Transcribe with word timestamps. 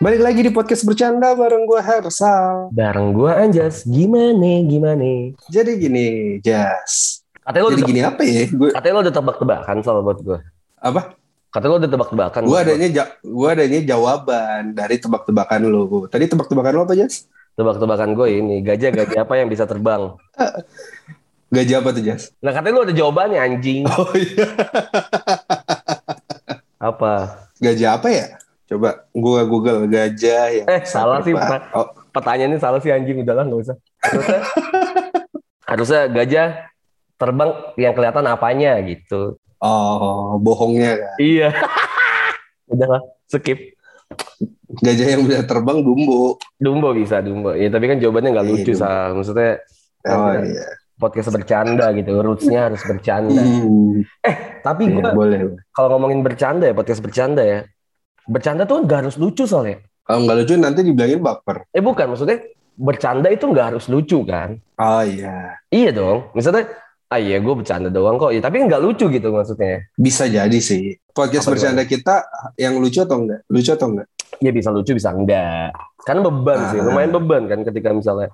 Balik 0.00 0.24
lagi 0.24 0.40
di 0.40 0.48
podcast 0.48 0.88
bercanda 0.88 1.36
bareng 1.36 1.68
gue 1.68 1.76
Hersal. 1.76 2.72
Bareng 2.72 3.12
gua 3.12 3.36
Anjas, 3.36 3.84
gimana 3.84 4.64
gimana? 4.64 5.36
Jadi 5.52 5.76
gini, 5.76 6.06
Jas. 6.40 7.20
Katanya 7.44 7.68
lo 7.68 7.70
Jadi 7.76 7.82
udah, 7.84 7.90
gini 7.92 8.00
apa 8.00 8.22
ya? 8.24 8.48
Gue 8.48 8.72
katanya 8.72 8.94
lo 8.96 9.02
udah 9.04 9.16
tebak-tebakan 9.20 9.76
soal 9.84 10.00
buat 10.00 10.24
gua. 10.24 10.40
apa? 10.80 11.12
Katanya 11.52 11.68
lo 11.68 11.78
udah 11.84 11.92
tebak-tebakan. 11.92 12.40
Gue 12.48 12.58
adanya 12.64 12.88
ja- 12.88 13.12
gue 13.20 13.48
adanya 13.52 13.80
jawaban 13.84 14.72
dari 14.72 14.96
tebak-tebakan 14.96 15.68
lo. 15.68 16.08
Tadi 16.08 16.24
tebak-tebakan 16.32 16.72
lo 16.80 16.82
apa, 16.88 16.96
Jas? 16.96 17.28
Tebak-tebakan 17.60 18.16
gue 18.16 18.28
ini, 18.40 18.56
gajah-gajah 18.64 19.28
apa 19.28 19.34
yang 19.36 19.52
bisa 19.52 19.68
terbang? 19.68 20.16
Gajah 21.52 21.76
apa 21.84 21.92
tuh, 21.92 22.00
Jas? 22.08 22.32
Nah 22.40 22.56
katanya 22.56 22.72
lo 22.72 22.84
ada 22.88 22.96
jawabannya 22.96 23.36
anjing. 23.36 23.84
Oh 23.84 24.16
iya. 24.16 24.48
Apa? 26.80 27.36
Gajah 27.60 28.00
apa 28.00 28.08
ya? 28.08 28.39
Coba 28.70 28.90
gue 29.10 29.40
Google 29.44 29.80
gajah 29.84 30.44
yang 30.54 30.66
Eh, 30.70 30.82
salah 30.84 31.18
sih. 31.20 31.34
Pak. 31.34 31.74
Oh, 31.74 31.90
Pertanyaannya 32.10 32.56
salah 32.56 32.78
sih 32.78 32.88
anjing, 32.88 33.18
udahlah 33.18 33.42
nggak 33.42 33.60
usah. 33.60 33.76
Harusnya, 34.00 34.40
harusnya 35.70 36.00
gajah 36.08 36.46
terbang 37.16 37.50
yang 37.76 37.92
kelihatan 37.92 38.24
apanya 38.24 38.78
gitu. 38.80 39.34
oh, 39.58 40.38
bohongnya 40.38 40.96
kan. 40.96 41.16
Iya. 41.18 41.50
udahlah, 42.72 43.02
skip. 43.26 43.74
Gajah 44.80 45.06
yang 45.08 45.22
bisa 45.26 45.42
terbang 45.42 45.82
Dumbo. 45.82 46.38
Dumbo 46.56 46.94
bisa, 46.94 47.18
Dumbo. 47.18 47.52
Ya 47.52 47.66
tapi 47.68 47.90
kan 47.90 47.98
jawabannya 47.98 48.30
nggak 48.32 48.46
Iya, 48.46 48.54
lucu, 48.54 48.72
Dumbo. 48.72 48.80
Sal. 48.80 49.08
Maksudnya 49.12 49.50
Oh 50.00 50.30
Iya. 50.30 50.40
iya. 50.46 50.66
podcast 50.96 51.28
bercanda 51.28 51.86
gitu. 51.92 52.12
Rootsnya 52.16 52.60
harus 52.68 52.80
bercanda. 52.84 53.32
Hmm, 53.36 54.04
Tapi 54.60 54.82
iya, 54.86 54.92
gue 54.94 55.02
boleh. 55.10 55.38
kalau 55.70 55.96
ngomongin 55.96 56.20
bercanda 56.20 56.64
ya 56.64 56.74
podcast 56.76 57.00
bercanda 57.00 57.40
ya 57.40 57.60
bercanda 58.24 58.64
tuh 58.64 58.80
nggak 58.80 58.98
harus 59.00 59.16
lucu 59.16 59.44
soalnya 59.44 59.80
Kalau 60.02 60.24
nggak 60.24 60.36
lucu 60.38 60.52
nanti 60.56 60.80
dibilangin 60.82 61.20
baper. 61.20 61.64
eh 61.68 61.78
bukan 61.78 62.06
maksudnya 62.08 62.38
bercanda 62.72 63.28
itu 63.28 63.44
nggak 63.44 63.66
harus 63.70 63.86
lucu 63.86 64.20
kan 64.22 64.58
Oh 64.74 65.02
iya. 65.02 65.54
iya 65.68 65.90
dong 65.90 66.32
misalnya 66.32 66.66
ah 67.06 67.16
iya 67.16 67.36
gue 67.36 67.54
bercanda 67.54 67.88
doang 67.88 68.16
kok 68.16 68.30
ya, 68.30 68.38
tapi 68.38 68.60
nggak 68.60 68.80
lucu 68.80 69.06
gitu 69.06 69.28
maksudnya 69.28 69.82
Bisa 69.92 70.24
jadi 70.24 70.54
sih. 70.56 70.94
Podcast 71.10 71.44
Apa 71.44 71.52
bercanda 71.52 71.82
kita 71.84 72.22
yang 72.54 72.76
lucu 72.76 72.98
atau 72.98 73.18
enggak? 73.18 73.42
Lucu 73.46 73.70
atau 73.70 73.88
enggak? 73.88 74.08
ya 74.38 74.50
bisa 74.50 74.70
lucu 74.70 74.94
bisa 74.94 75.10
enggak 75.10 75.74
kan 76.00 76.16
beban 76.18 76.70
sih 76.70 76.78
Ah. 76.78 76.86
lumayan 76.86 77.12
beban 77.12 77.44
kan 77.44 77.60
ketika 77.62 77.90
misalnya 77.90 78.30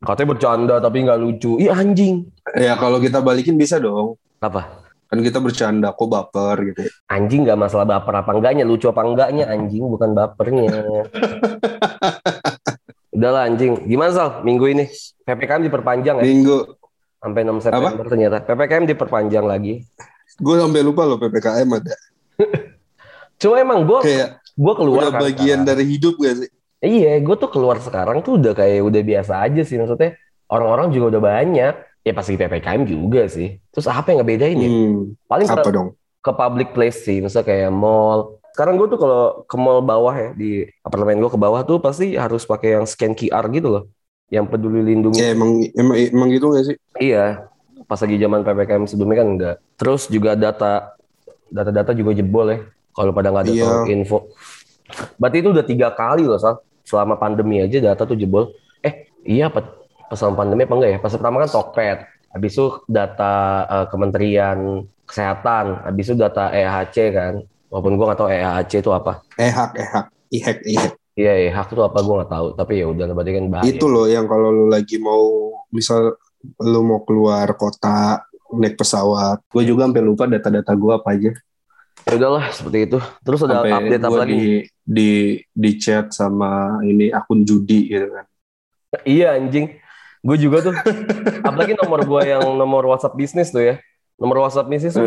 katanya 0.00 0.28
bercanda 0.28 0.74
tapi 0.78 1.00
nggak 1.00 1.16
lucu 1.16 1.56
ih 1.56 1.68
anjing 1.68 2.26
Ya 2.52 2.74
kalau 2.74 2.98
kita 2.98 3.20
balikin 3.20 3.54
bisa 3.54 3.78
dong. 3.78 4.18
apa 4.36 4.83
Kan 5.08 5.18
kita 5.20 5.38
bercanda 5.38 5.92
kok 5.92 6.08
baper 6.08 6.56
gitu. 6.72 6.80
anjing 7.06 7.44
nggak 7.46 7.60
masalah 7.60 7.86
baper 7.86 8.24
apa 8.24 8.30
enggaknya 8.34 8.64
lucu 8.66 8.88
apa 8.90 9.04
enggaknya 9.04 9.44
anjing 9.46 9.84
bukan 9.86 10.10
bapernya. 10.16 10.70
Udahlah 13.14 13.46
anjing. 13.46 13.86
Gimana 13.86 14.10
sal? 14.10 14.28
Minggu 14.42 14.66
ini? 14.74 14.84
Ppkm 15.22 15.70
diperpanjang 15.70 16.18
ya? 16.18 16.24
Minggu. 16.26 16.58
Sampai 17.22 17.40
6 17.46 17.62
September 17.62 18.04
ternyata. 18.10 18.36
Ppkm 18.42 18.84
diperpanjang 18.90 19.44
lagi. 19.46 19.86
Gue 20.40 20.58
sampai 20.58 20.82
lupa 20.82 21.06
loh 21.06 21.16
PPKM 21.22 21.68
ada. 21.78 21.94
cuma 23.40 23.58
emang 23.58 23.86
gue 23.86 23.98
Kayak 24.02 24.42
gue 24.54 24.74
keluar 24.74 25.10
udah 25.10 25.12
kan 25.14 25.22
bagian 25.26 25.62
sekarang. 25.62 25.66
dari 25.66 25.84
hidup 25.86 26.14
gak 26.18 26.34
sih? 26.42 26.50
iya 26.84 27.16
gue 27.16 27.36
tuh 27.40 27.48
keluar 27.48 27.80
sekarang 27.80 28.20
tuh 28.20 28.36
udah 28.36 28.52
kayak 28.52 28.82
udah 28.82 29.02
biasa 29.06 29.32
aja 29.46 29.62
sih. 29.62 29.78
Maksudnya 29.78 30.18
orang-orang 30.50 30.90
juga 30.90 31.16
udah 31.16 31.22
banyak 31.22 31.74
ya 32.04 32.12
pasti 32.12 32.36
ppkm 32.36 32.84
juga 32.84 33.24
sih 33.26 33.56
terus 33.72 33.88
apa 33.88 34.12
yang 34.12 34.20
ngebedain 34.22 34.58
ya 34.60 34.70
Hmm, 34.70 35.16
paling 35.26 35.48
apa 35.48 35.64
ke, 35.64 35.70
dong? 35.72 35.88
ke 36.20 36.32
public 36.32 36.68
place 36.76 36.98
sih 37.02 37.18
misalnya 37.24 37.46
kayak 37.48 37.70
mall 37.72 38.38
sekarang 38.54 38.78
gue 38.78 38.86
tuh 38.86 39.00
kalau 39.00 39.22
ke 39.48 39.56
mall 39.58 39.80
bawah 39.82 40.14
ya 40.14 40.30
di 40.36 40.62
apartemen 40.84 41.18
gue 41.18 41.30
ke 41.32 41.40
bawah 41.40 41.64
tuh 41.66 41.82
pasti 41.82 42.14
harus 42.14 42.44
pakai 42.46 42.78
yang 42.78 42.86
scan 42.86 43.12
QR 43.16 43.48
gitu 43.50 43.68
loh 43.72 43.82
yang 44.30 44.46
peduli 44.46 44.84
lindungi 44.84 45.20
Ya 45.20 45.34
emang 45.34 45.50
emang 45.74 45.96
emang 46.00 46.28
gitu 46.32 46.46
gak 46.54 46.64
sih? 46.70 46.76
Iya, 46.96 47.44
pas 47.84 48.00
lagi 48.00 48.16
zaman 48.16 48.40
PPKM 48.42 48.84
sebelumnya 48.88 49.16
kan 49.20 49.28
enggak. 49.28 49.56
Terus 49.76 50.08
juga 50.08 50.32
data 50.34 50.96
data-data 51.50 51.92
juga 51.92 52.10
jebol 52.16 52.46
ya. 52.50 52.58
Kalau 52.94 53.10
pada 53.12 53.30
nggak 53.30 53.44
ada 53.46 53.52
Iya. 53.52 53.70
info. 53.90 54.30
Berarti 55.20 55.36
itu 55.42 55.48
udah 55.52 55.64
tiga 55.66 55.88
kali 55.92 56.24
loh, 56.26 56.38
Sal. 56.40 56.58
Selama 56.84 57.16
pandemi 57.16 57.60
aja 57.62 57.78
data 57.80 58.02
tuh 58.04 58.16
jebol. 58.16 58.52
Eh, 58.80 59.08
iya 59.24 59.48
pas, 59.48 59.64
pas 60.14 60.18
selama 60.22 60.46
pandemi 60.46 60.62
apa 60.62 60.74
enggak 60.78 60.90
ya? 60.94 60.98
Pas 61.02 61.10
pertama 61.10 61.42
kan 61.42 61.50
Tokped. 61.50 61.98
Habis 62.30 62.50
itu 62.54 62.66
data 62.86 63.34
eh, 63.66 63.86
Kementerian 63.90 64.58
Kesehatan. 65.02 65.66
Habis 65.82 66.04
itu 66.06 66.14
data 66.14 66.54
EHC 66.54 66.96
kan. 67.10 67.42
Walaupun 67.66 67.98
gua 67.98 68.14
nggak 68.14 68.20
tahu 68.22 68.30
EHC 68.30 68.72
itu 68.78 68.90
apa. 68.94 69.26
Ehak 69.34 69.74
ehak 69.74 70.06
ihek 70.30 70.58
ihek. 70.62 70.92
Iya, 71.18 71.32
EHC 71.50 71.74
itu 71.74 71.82
apa 71.82 71.98
gua 72.06 72.14
nggak 72.22 72.30
tahu. 72.30 72.46
Tapi 72.54 72.72
ya 72.78 72.86
udah 72.86 73.04
berarti 73.10 73.32
kan 73.34 73.44
bahaya. 73.50 73.66
Itu 73.66 73.86
loh 73.90 74.06
yang 74.06 74.30
kalau 74.30 74.54
lu 74.54 74.70
lagi 74.70 75.02
mau 75.02 75.50
misal 75.74 76.14
lu 76.62 76.80
mau 76.86 77.02
keluar 77.02 77.50
kota 77.58 78.22
naik 78.54 78.78
pesawat. 78.78 79.42
Gue 79.50 79.66
juga 79.66 79.88
sampai 79.88 80.04
lupa 80.04 80.30
data-data 80.30 80.72
gue 80.76 80.92
apa 80.94 81.08
aja. 81.10 81.30
Ya 82.04 82.12
udahlah 82.20 82.52
seperti 82.52 82.78
itu. 82.90 82.98
Terus 83.24 83.40
ada 83.48 83.64
Sampai 83.64 83.72
update 83.72 84.04
apa 84.04 84.12
gue 84.12 84.20
lagi? 84.20 84.34
di 84.34 84.44
di 84.84 85.12
di 85.50 85.70
chat 85.80 86.12
sama 86.12 86.78
ini 86.84 87.08
akun 87.08 87.42
judi 87.42 87.88
gitu 87.88 88.06
kan. 88.12 88.26
Iya 89.02 89.40
anjing. 89.40 89.72
Gue 90.24 90.36
juga 90.40 90.64
tuh. 90.64 90.74
Apalagi 91.44 91.76
nomor 91.76 92.00
gue 92.02 92.22
yang 92.24 92.42
nomor 92.56 92.88
WhatsApp 92.88 93.12
bisnis 93.12 93.52
tuh 93.52 93.60
ya. 93.60 93.76
Nomor 94.16 94.48
WhatsApp 94.48 94.66
bisnis 94.66 94.96
tuh 94.96 95.04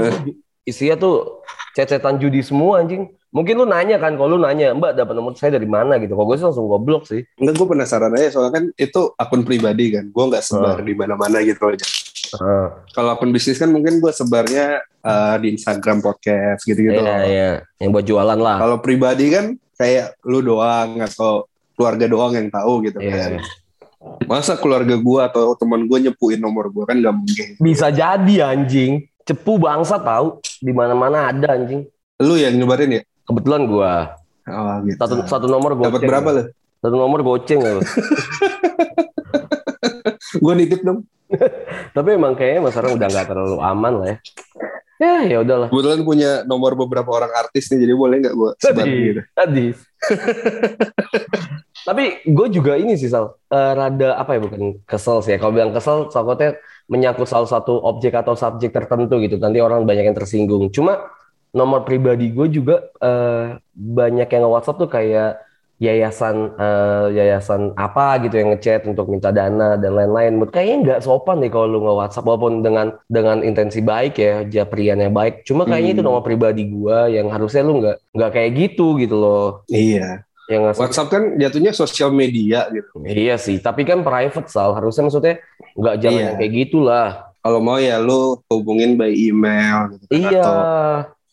isinya 0.62 0.96
tuh 0.96 1.42
cecetan 1.74 2.22
judi 2.22 2.46
semua 2.46 2.86
anjing. 2.86 3.10
Mungkin 3.28 3.60
lu 3.60 3.66
nanya 3.66 4.00
kan, 4.00 4.16
kalau 4.16 4.34
lu 4.34 4.40
nanya, 4.40 4.72
Mbak 4.72 4.94
dapat 4.96 5.14
nomor 5.14 5.34
saya 5.36 5.58
dari 5.58 5.68
mana 5.68 6.00
gitu. 6.00 6.16
Kalau 6.16 6.26
gue 6.26 6.38
sih 6.38 6.46
langsung 6.48 6.66
gue 6.66 6.80
blok 6.80 7.04
sih. 7.06 7.22
Enggak, 7.38 7.54
gue 7.60 7.68
penasaran 7.68 8.14
aja 8.16 8.28
soalnya 8.32 8.54
kan 8.56 8.64
itu 8.74 9.02
akun 9.14 9.42
pribadi 9.44 9.92
kan. 9.92 10.06
Gue 10.10 10.24
nggak 10.30 10.44
sebar 10.44 10.80
Ah. 10.80 10.86
di 10.86 10.94
mana-mana 10.96 11.38
gitu 11.42 11.66
aja. 11.66 11.86
Kalau 12.92 13.10
akun 13.12 13.32
bisnis 13.32 13.58
kan 13.58 13.70
mungkin 13.70 14.00
gue 14.00 14.12
sebarnya 14.12 14.80
eh, 14.84 15.36
di 15.40 15.48
Instagram 15.54 16.00
podcast 16.00 16.62
gitu-gitu. 16.64 17.00
Iya, 17.00 17.18
iya. 17.24 17.50
Yang 17.80 17.90
buat 17.90 18.06
jualan 18.06 18.40
lah. 18.40 18.58
Kalau 18.60 18.78
pribadi 18.80 19.32
kan 19.32 19.46
kayak 19.76 20.18
lu 20.26 20.42
doang 20.42 21.00
atau 21.00 21.46
keluarga 21.74 22.06
doang 22.06 22.34
yang 22.34 22.48
tahu 22.50 22.84
gitu 22.84 23.00
Iya. 23.00 23.16
kan. 23.16 23.32
Masa 24.28 24.60
keluarga 24.60 24.96
gue 24.96 25.20
atau 25.24 25.56
teman 25.56 25.88
gue 25.88 25.98
nyepuin 26.10 26.40
nomor 26.40 26.68
gue 26.70 26.84
kan 26.84 26.98
gak 26.98 27.16
mungkin. 27.16 27.48
Bisa 27.58 27.88
jadi 27.90 28.36
anjing. 28.54 29.08
Cepu 29.28 29.60
bangsa 29.60 30.00
tahu 30.00 30.40
di 30.60 30.72
mana-mana 30.72 31.32
ada 31.32 31.56
anjing. 31.56 31.84
Lu 32.20 32.36
yang 32.36 32.56
nyebarin 32.56 33.00
ya? 33.00 33.02
Kebetulan 33.28 33.68
gue 33.68 33.92
Oh 34.48 34.76
gitu. 34.88 34.96
satu 34.96 35.16
satu 35.28 35.46
nomor 35.52 35.76
goceng. 35.76 35.92
Dapat 35.92 36.02
berapa 36.08 36.30
lu? 36.32 36.44
Satu 36.80 36.96
nomor 36.96 37.20
goceng 37.20 37.60
ya. 37.60 37.72
Gue 40.44 40.54
nitip 40.56 40.82
dong. 40.84 41.04
Tapi 41.96 42.10
emang 42.16 42.32
kayaknya 42.32 42.64
mas 42.64 42.72
sekarang 42.72 42.96
udah 42.96 43.08
nggak 43.12 43.28
terlalu 43.28 43.58
aman 43.60 43.94
lah 44.00 44.08
ya. 44.08 44.18
Ya 44.98 45.16
ya 45.30 45.38
udahlah. 45.46 45.68
Kebetulan 45.70 46.02
punya 46.02 46.32
nomor 46.48 46.74
beberapa 46.74 47.06
orang 47.14 47.30
artis 47.38 47.70
nih, 47.70 47.86
jadi 47.86 47.94
boleh 47.94 48.18
nggak 48.18 48.34
gue 48.34 48.50
sebar 48.58 48.86
gitu? 48.88 49.22
tadi. 49.36 49.66
Tapi 51.88 52.04
gue 52.28 52.48
juga 52.52 52.76
ini 52.76 53.00
sih 53.00 53.08
Sal, 53.08 53.32
Eh, 53.48 53.72
rada 53.80 54.20
apa 54.20 54.36
ya 54.36 54.40
bukan 54.44 54.84
kesel 54.84 55.24
sih 55.24 55.32
ya. 55.32 55.38
Kalau 55.40 55.56
bilang 55.56 55.72
kesel, 55.72 56.12
takutnya 56.12 56.60
menyangkut 56.92 57.28
salah 57.32 57.48
satu 57.48 57.80
objek 57.80 58.12
atau 58.12 58.36
subjek 58.36 58.76
tertentu 58.76 59.16
gitu. 59.24 59.40
Nanti 59.40 59.64
orang 59.64 59.88
banyak 59.88 60.04
yang 60.12 60.18
tersinggung. 60.20 60.68
Cuma 60.76 61.00
nomor 61.56 61.88
pribadi 61.88 62.28
gue 62.36 62.48
juga 62.52 62.76
eh, 63.00 63.56
banyak 63.72 64.28
yang 64.28 64.42
nge-WhatsApp 64.46 64.80
tuh 64.84 64.90
kayak 64.92 65.30
yayasan 65.78 66.58
eh, 66.60 67.08
yayasan 67.16 67.72
apa 67.78 68.20
gitu 68.26 68.36
yang 68.36 68.50
ngechat 68.52 68.84
untuk 68.84 69.08
minta 69.08 69.32
dana 69.32 69.80
dan 69.80 69.96
lain-lain. 69.96 70.36
Menurut 70.36 70.52
kayaknya 70.52 70.78
nggak 70.84 71.00
sopan 71.08 71.40
deh 71.40 71.48
kalau 71.48 71.72
lu 71.72 71.80
nge-WhatsApp 71.88 72.26
walaupun 72.28 72.54
dengan 72.66 72.88
dengan 73.08 73.46
intensi 73.48 73.80
baik 73.80 74.20
ya, 74.20 74.44
japriannya 74.44 75.08
baik. 75.08 75.48
Cuma 75.48 75.64
kayaknya 75.64 75.92
itu 75.96 76.02
Hmm. 76.04 76.10
nomor 76.12 76.24
pribadi 76.28 76.68
gue 76.68 76.98
yang 77.16 77.32
harusnya 77.32 77.64
lu 77.64 77.80
nggak 77.80 77.96
nggak 78.12 78.32
kayak 78.36 78.52
gitu 78.60 79.00
gitu 79.00 79.16
loh. 79.16 79.64
Iya. 79.72 80.27
Yang 80.48 80.62
ngasih 80.64 80.82
WhatsApp 80.82 81.08
kan 81.12 81.24
jatuhnya 81.36 81.72
sosial 81.72 82.10
media 82.10 82.72
gitu. 82.72 83.04
Iya 83.04 83.36
sih, 83.36 83.60
tapi 83.60 83.84
kan 83.84 84.00
private 84.00 84.48
Sal, 84.48 84.72
harusnya 84.72 85.04
maksudnya 85.04 85.36
nggak 85.76 85.96
jangan 86.00 86.24
Iya. 86.24 86.32
kayak 86.40 86.52
gitulah. 86.56 87.10
Kalau 87.38 87.60
mau 87.60 87.76
ya 87.78 88.00
lu 88.00 88.40
hubungin 88.48 88.96
by 88.96 89.12
email 89.12 89.92
gitu. 89.94 90.04
kan, 90.08 90.16
Iya, 90.16 90.42
Atau 90.42 90.56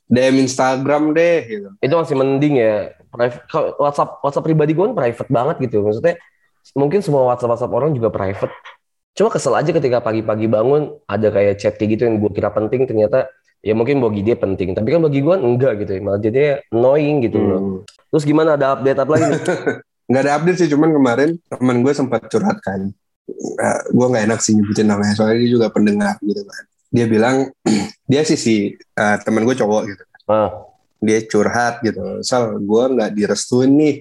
DM 0.04 0.36
Instagram 0.40 1.02
deh 1.10 1.36
gitu. 1.46 1.68
itu 1.78 1.94
masih 1.94 2.14
mending 2.14 2.54
ya. 2.58 2.74
Private, 3.08 3.42
WhatsApp 3.78 4.10
WhatsApp 4.20 4.44
pribadi 4.44 4.74
gue 4.74 4.84
kan 4.84 4.94
private 4.94 5.30
banget 5.30 5.56
gitu. 5.62 5.82
Maksudnya 5.82 6.18
mungkin 6.74 6.98
semua 6.98 7.22
WhatsApp 7.24 7.50
WhatsApp 7.54 7.72
orang 7.72 7.94
juga 7.94 8.10
private. 8.10 8.50
Cuma 9.14 9.30
kesel 9.30 9.54
aja 9.54 9.70
ketika 9.70 10.02
pagi-pagi 10.02 10.50
bangun 10.50 10.98
ada 11.06 11.30
kayak 11.30 11.54
chat 11.56 11.78
kayak 11.78 11.94
gitu 11.94 12.02
yang 12.04 12.18
gue 12.18 12.30
kira 12.34 12.50
penting 12.50 12.82
ternyata 12.82 13.30
ya 13.64 13.72
mungkin 13.72 14.04
bagi 14.04 14.20
dia 14.20 14.36
penting 14.36 14.76
tapi 14.76 14.92
kan 14.92 15.00
bagi 15.00 15.24
gue 15.24 15.36
enggak 15.40 15.72
gitu. 15.82 15.90
Ya 15.96 16.00
malah 16.04 16.20
jadinya 16.20 16.52
annoying 16.68 17.16
gitu 17.24 17.38
loh. 17.40 17.60
Hmm. 17.60 17.78
Terus 18.12 18.24
gimana 18.28 18.60
ada 18.60 18.76
update 18.76 18.98
apa 19.00 19.10
lagi? 19.16 19.24
nggak 20.08 20.22
ada 20.28 20.32
update 20.36 20.58
sih 20.60 20.68
cuman 20.68 20.92
kemarin 20.92 21.30
teman 21.48 21.76
gue 21.80 21.92
sempat 21.96 22.28
curhat 22.28 22.60
kan. 22.60 22.92
Eh, 23.32 23.80
gue 23.88 24.06
nggak 24.06 24.24
enak 24.28 24.40
sih 24.44 24.52
nyebutin 24.52 24.84
namanya 24.84 25.16
soalnya 25.16 25.40
dia 25.40 25.50
juga 25.50 25.66
pendengar 25.72 26.20
gitu 26.20 26.44
kan. 26.44 26.64
Dia 26.92 27.06
bilang 27.08 27.36
dia 28.12 28.22
sih 28.28 28.36
si 28.36 28.54
eh, 28.76 29.16
teman 29.24 29.48
gue 29.48 29.56
cowok 29.56 29.82
gitu. 29.88 30.04
Ah, 30.28 30.52
dia 31.00 31.24
curhat 31.24 31.80
gitu 31.80 32.20
sal 32.20 32.60
gue 32.60 32.84
nggak 32.92 33.16
direstuin 33.16 33.72
nih 33.72 33.94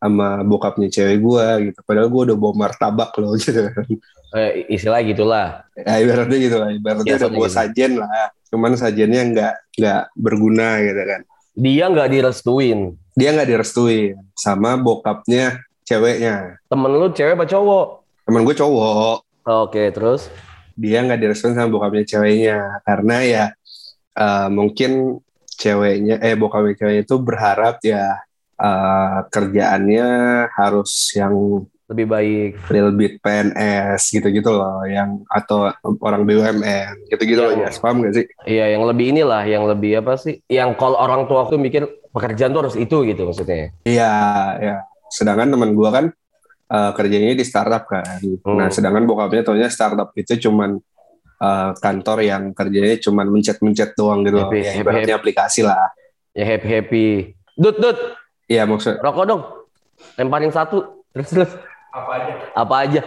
sama 0.00 0.44
bokapnya 0.44 0.92
cewek 0.92 1.24
gue 1.24 1.46
gitu. 1.72 1.78
Padahal 1.88 2.12
gue 2.12 2.22
udah 2.28 2.36
bawa 2.36 2.68
martabak 2.68 3.16
loh 3.16 3.32
gitu 3.40 3.64
kan 3.64 3.88
eh, 4.32 4.66
istilah 4.68 5.00
gitulah. 5.02 5.48
ya 5.76 5.94
ibaratnya 5.98 6.38
gitu 6.38 6.56
lah 6.56 6.70
ibaratnya 6.70 7.08
Ya, 7.10 7.18
gitu. 7.20 7.48
sajen 7.48 7.92
lah 7.96 8.08
cuman 8.46 8.72
sajennya 8.74 9.22
nggak 9.26 9.54
nggak 9.76 10.02
berguna 10.14 10.78
gitu 10.80 11.02
kan 11.02 11.20
Dia 11.52 11.84
nggak 11.86 12.08
direstuin. 12.10 12.94
dia 13.12 13.30
nggak 13.30 13.48
direstuin 13.48 14.14
sama 14.32 14.74
bokapnya 14.74 15.58
ceweknya 15.82 16.56
Temen 16.64 16.90
lu 16.90 17.10
cewek 17.10 17.34
apa 17.34 17.44
cowok? 17.44 17.86
temen 18.22 18.42
gue 18.42 18.54
cowok 18.54 19.18
Oke, 19.42 19.90
terus 19.90 20.30
dia 20.72 21.00
nggak 21.00 21.18
direstuin 21.18 21.52
sama 21.52 21.68
bokapnya 21.68 22.04
ceweknya 22.06 22.58
karena 22.82 23.16
ya 23.20 23.44
eh, 24.14 24.48
mungkin 24.48 25.18
ceweknya 25.52 26.16
eh 26.18 26.34
bokapnya 26.34 26.74
ceweknya 26.76 27.02
itu 27.02 27.16
berharap 27.18 27.76
ya 27.82 28.16
eh, 28.56 29.18
kerjaannya 29.26 30.08
harus 30.50 30.90
yang 31.12 31.34
lebih 31.90 32.06
baik. 32.06 32.50
real 32.66 32.90
bit 32.90 33.18
PNS 33.18 33.98
gitu-gitu 34.08 34.46
loh 34.48 34.86
yang 34.86 35.26
atau 35.26 35.68
orang 35.98 36.22
BUMN 36.22 37.10
gitu-gitu 37.10 37.40
loh 37.40 37.52
Iya. 37.52 37.66
ya 37.66 37.76
paham 37.76 37.96
gak 38.00 38.14
sih 38.14 38.24
Iya, 38.46 38.64
yang 38.72 38.82
lebih 38.84 39.10
inilah, 39.10 39.42
yang 39.44 39.66
lebih 39.66 39.98
apa 39.98 40.14
sih? 40.14 40.38
Yang 40.46 40.74
kalau 40.76 40.94
orang 40.96 41.26
tua 41.26 41.44
tuh 41.44 41.58
mikir 41.58 41.82
pekerjaan 42.08 42.50
tuh 42.50 42.62
harus 42.64 42.76
itu 42.76 42.96
gitu 43.04 43.22
maksudnya. 43.24 43.74
iya 43.82 44.10
ya 44.56 44.76
sedangkan 45.08 45.50
teman 45.50 45.70
gua 45.72 45.90
kan 45.92 46.04
eh, 46.68 46.90
kerjanya 46.92 47.34
di 47.34 47.42
startup 47.42 47.84
kan 47.84 48.06
nah 48.44 48.66
Hmm. 48.66 48.70
sedangkan 48.70 49.02
bokapnya 49.04 49.42
taunya 49.42 49.66
startup 49.66 50.14
itu 50.14 50.38
cuman 50.40 50.78
eh, 51.36 51.70
kantor 51.76 52.18
yang 52.20 52.42
kerjanya 52.50 52.98
cuman 53.00 53.26
mencet-mencet 53.28 53.94
doang 53.94 54.22
gitu 54.22 54.38
loh 54.38 54.46
Happy, 54.46 54.58
ya, 54.60 54.70
happy, 54.72 54.80
ibaratnya 54.80 55.14
aplikasi 55.16 55.60
lah 55.60 55.90
Ya 56.30 56.46
happy 56.46 56.68
happy. 56.68 57.06
Dut 57.52 57.76
dut, 57.76 57.98
Iya 58.46 58.62
maksud 58.62 58.98
rokok 58.98 59.24
dong. 59.24 59.42
Lemparin 60.14 60.48
satu. 60.48 61.02
Terus 61.10 61.26
terus. 61.28 61.50
Apa 61.90 62.10
aja? 62.16 62.32
Apa 62.54 62.74
aja? 62.86 63.00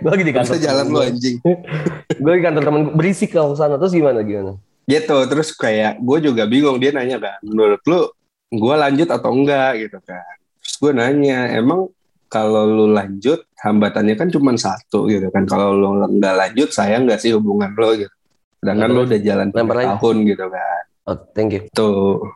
gue 0.00 0.10
lagi 0.12 0.24
di 0.24 0.32
kantor. 0.32 0.54
bisa 0.54 0.60
jalan 0.60 0.86
lu 0.92 1.00
anjing 1.00 1.36
Gue 2.22 2.32
di 2.36 2.42
kantor 2.44 2.62
temen 2.62 2.80
gue 2.84 2.94
berisik 2.94 3.30
kalau 3.32 3.54
sana. 3.54 3.80
Terus 3.80 3.92
gimana 3.92 4.20
gimana? 4.20 4.54
gitu 4.90 5.22
terus 5.30 5.54
kayak 5.54 6.02
gue 6.02 6.18
juga 6.18 6.50
bingung 6.50 6.82
dia 6.82 6.90
nanya 6.90 7.22
kan 7.22 7.38
menurut 7.46 7.78
lu 7.86 8.10
gue 8.50 8.74
lanjut 8.74 9.06
atau 9.06 9.30
enggak 9.30 9.86
gitu 9.86 10.02
kan 10.02 10.34
terus 10.58 10.74
gue 10.82 10.90
nanya 10.90 11.46
emang 11.54 11.86
kalau 12.26 12.66
lu 12.66 12.90
lanjut 12.90 13.38
hambatannya 13.62 14.18
kan 14.18 14.26
cuma 14.34 14.50
satu 14.58 15.06
gitu 15.06 15.30
kan 15.30 15.46
kalau 15.46 15.78
lu 15.78 15.94
nggak 16.18 16.34
lanjut 16.34 16.74
saya 16.74 16.98
nggak 16.98 17.22
sih 17.22 17.30
hubungan 17.30 17.70
lo 17.78 17.94
gitu 17.94 18.10
sedangkan 18.58 18.90
lu 18.90 19.00
udah 19.06 19.20
jalan 19.22 19.46
tiga 19.54 19.58
Lempar 19.62 19.76
lagi. 19.78 19.88
tahun 19.94 20.16
gitu 20.26 20.46
kan 20.50 20.82
Oh, 21.08 21.16
thank 21.32 21.54
you. 21.54 21.62
tuh 21.70 22.26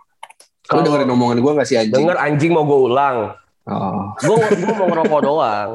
Kalau 0.64 0.80
dengerin 0.80 1.10
omongan 1.10 1.42
gue 1.42 1.52
nggak 1.58 1.66
sih 1.66 1.76
anjing 1.76 2.06
denger 2.06 2.16
anjing 2.16 2.54
mau 2.54 2.64
gue 2.64 2.80
ulang. 2.86 3.34
Oh 3.66 4.12
Gue 4.18 4.36
gue 4.54 4.74
mau 4.74 4.86
ngerokok 4.86 5.20
doang. 5.20 5.70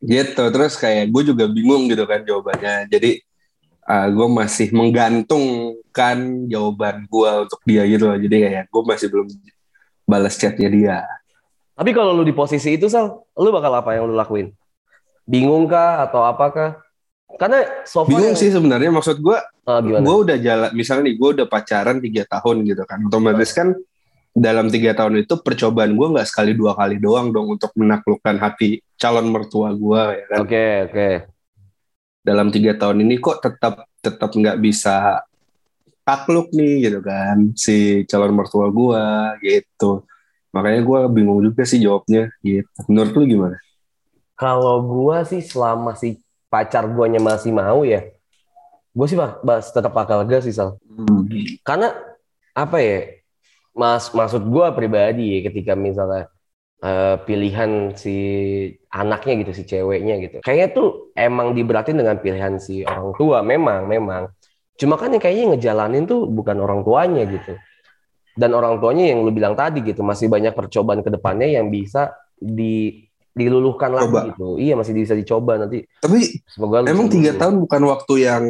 gitu 0.00 0.44
terus 0.46 0.74
kayak 0.74 1.08
gue 1.08 1.22
juga 1.26 1.44
bingung 1.46 1.86
gitu 1.86 2.04
kan 2.04 2.20
jawabannya 2.20 2.86
jadi 2.86 3.24
gue 4.06 4.28
masih 4.30 4.68
menggantungkan 4.70 6.16
jawaban 6.46 7.04
gue 7.04 7.30
untuk 7.40 7.60
dia 7.62 7.82
gitu 7.84 8.04
loh 8.04 8.16
jadi 8.16 8.36
kayak 8.42 8.64
gue 8.66 8.82
masih 8.82 9.08
belum 9.08 9.26
balas 10.04 10.34
chatnya 10.34 10.68
dia 10.68 10.98
Tapi 11.72 11.90
kalau 11.90 12.12
lu 12.12 12.22
di 12.22 12.30
posisi 12.30 12.70
itu 12.70 12.86
sal, 12.86 13.26
lu 13.34 13.50
bakal 13.50 13.74
apa 13.74 13.92
yang 13.92 14.06
lu 14.06 14.14
lakuin? 14.14 14.54
Bingung 15.24 15.66
kah 15.66 16.06
atau 16.06 16.22
apakah? 16.22 16.78
Karena 17.34 17.66
so 17.82 18.00
far 18.00 18.14
bingung 18.14 18.30
yang- 18.30 18.38
sih 18.38 18.46
sebenarnya 18.48 18.88
maksud 18.88 19.18
gue 19.18 19.34
Ah, 19.64 19.80
gimana? 19.80 20.00
gue 20.00 20.16
udah 20.22 20.36
jalan 20.38 20.70
misalnya 20.70 21.08
nih 21.08 21.16
gue 21.16 21.28
udah 21.34 21.46
pacaran 21.46 21.98
tiga 21.98 22.22
tahun 22.26 22.62
gitu 22.62 22.84
kan 22.84 23.02
otomatis 23.02 23.50
kan 23.50 23.74
dalam 24.34 24.66
tiga 24.66 24.98
tahun 24.98 25.22
itu 25.22 25.38
percobaan 25.38 25.94
gue 25.94 26.06
nggak 26.10 26.26
sekali 26.26 26.58
dua 26.58 26.74
kali 26.74 26.98
doang 26.98 27.30
dong 27.30 27.54
untuk 27.54 27.70
menaklukkan 27.78 28.34
hati 28.42 28.82
calon 28.98 29.30
mertua 29.30 29.70
gue 29.70 30.02
ya 30.18 30.24
kan 30.26 30.38
Oke 30.42 30.64
oke. 30.90 31.08
dalam 32.26 32.50
tiga 32.50 32.74
tahun 32.74 33.06
ini 33.06 33.22
kok 33.22 33.38
tetap 33.38 33.86
tetap 34.02 34.30
nggak 34.34 34.58
bisa 34.58 35.22
takluk 36.04 36.52
nih 36.52 36.90
gitu 36.90 37.00
kan 37.00 37.54
si 37.56 38.04
calon 38.04 38.36
mertua 38.36 38.68
gua 38.68 39.32
gitu 39.40 40.04
makanya 40.52 40.80
gua 40.84 41.00
bingung 41.08 41.40
juga 41.40 41.64
sih 41.64 41.80
jawabnya 41.80 42.28
gitu 42.44 42.68
menurut 42.90 43.12
lu 43.16 43.24
gimana 43.24 43.56
Kalau 44.34 44.82
gua 44.82 45.22
sih 45.22 45.38
selama 45.40 45.94
si 45.94 46.18
pacar 46.50 46.90
guanya 46.90 47.22
masih 47.22 47.54
mau 47.54 47.86
ya, 47.86 48.02
gue 48.90 49.06
sih 49.06 49.14
bak- 49.14 49.46
bak- 49.46 49.62
tetap 49.62 49.94
bakal 49.94 50.26
gas 50.26 50.42
sih 50.42 50.50
sal. 50.50 50.74
Hmm. 50.90 51.22
Karena 51.62 51.94
apa 52.50 52.82
ya? 52.82 53.22
Mas 53.74 54.10
maksud 54.14 54.46
gua 54.46 54.70
pribadi 54.70 55.38
ya 55.38 55.50
ketika 55.50 55.74
misalnya 55.74 56.30
eh, 56.78 57.16
pilihan 57.26 57.92
si 57.98 58.16
anaknya 58.90 59.34
gitu 59.42 59.52
si 59.52 59.62
ceweknya 59.66 60.14
gitu. 60.22 60.36
Kayaknya 60.40 60.68
tuh 60.70 60.88
emang 61.18 61.52
diberatin 61.58 61.98
dengan 61.98 62.16
pilihan 62.22 62.56
si 62.62 62.86
orang 62.86 63.10
tua 63.18 63.42
memang 63.42 63.90
memang. 63.90 64.30
Cuma 64.78 64.98
kan 64.98 65.10
yang 65.14 65.22
kayaknya 65.22 65.54
ngejalanin 65.54 66.06
tuh 66.06 66.26
bukan 66.30 66.58
orang 66.62 66.86
tuanya 66.86 67.26
gitu. 67.26 67.54
Dan 68.34 68.50
orang 68.54 68.82
tuanya 68.82 69.14
yang 69.14 69.22
lu 69.22 69.30
bilang 69.30 69.54
tadi 69.54 69.78
gitu 69.82 70.02
masih 70.02 70.26
banyak 70.26 70.54
percobaan 70.54 71.06
ke 71.06 71.10
depannya 71.10 71.46
yang 71.46 71.70
bisa 71.70 72.14
di 72.34 73.06
diluluhkan 73.34 73.90
lagi 73.90 74.10
Coba. 74.14 74.30
gitu. 74.30 74.48
Iya 74.58 74.74
masih 74.78 74.94
bisa 74.94 75.14
dicoba 75.18 75.58
nanti. 75.58 75.82
tapi 75.98 76.42
Semoga 76.46 76.86
emang 76.86 77.10
tiga 77.10 77.34
tahun 77.34 77.62
bukan 77.66 77.82
waktu 77.90 78.14
yang 78.22 78.44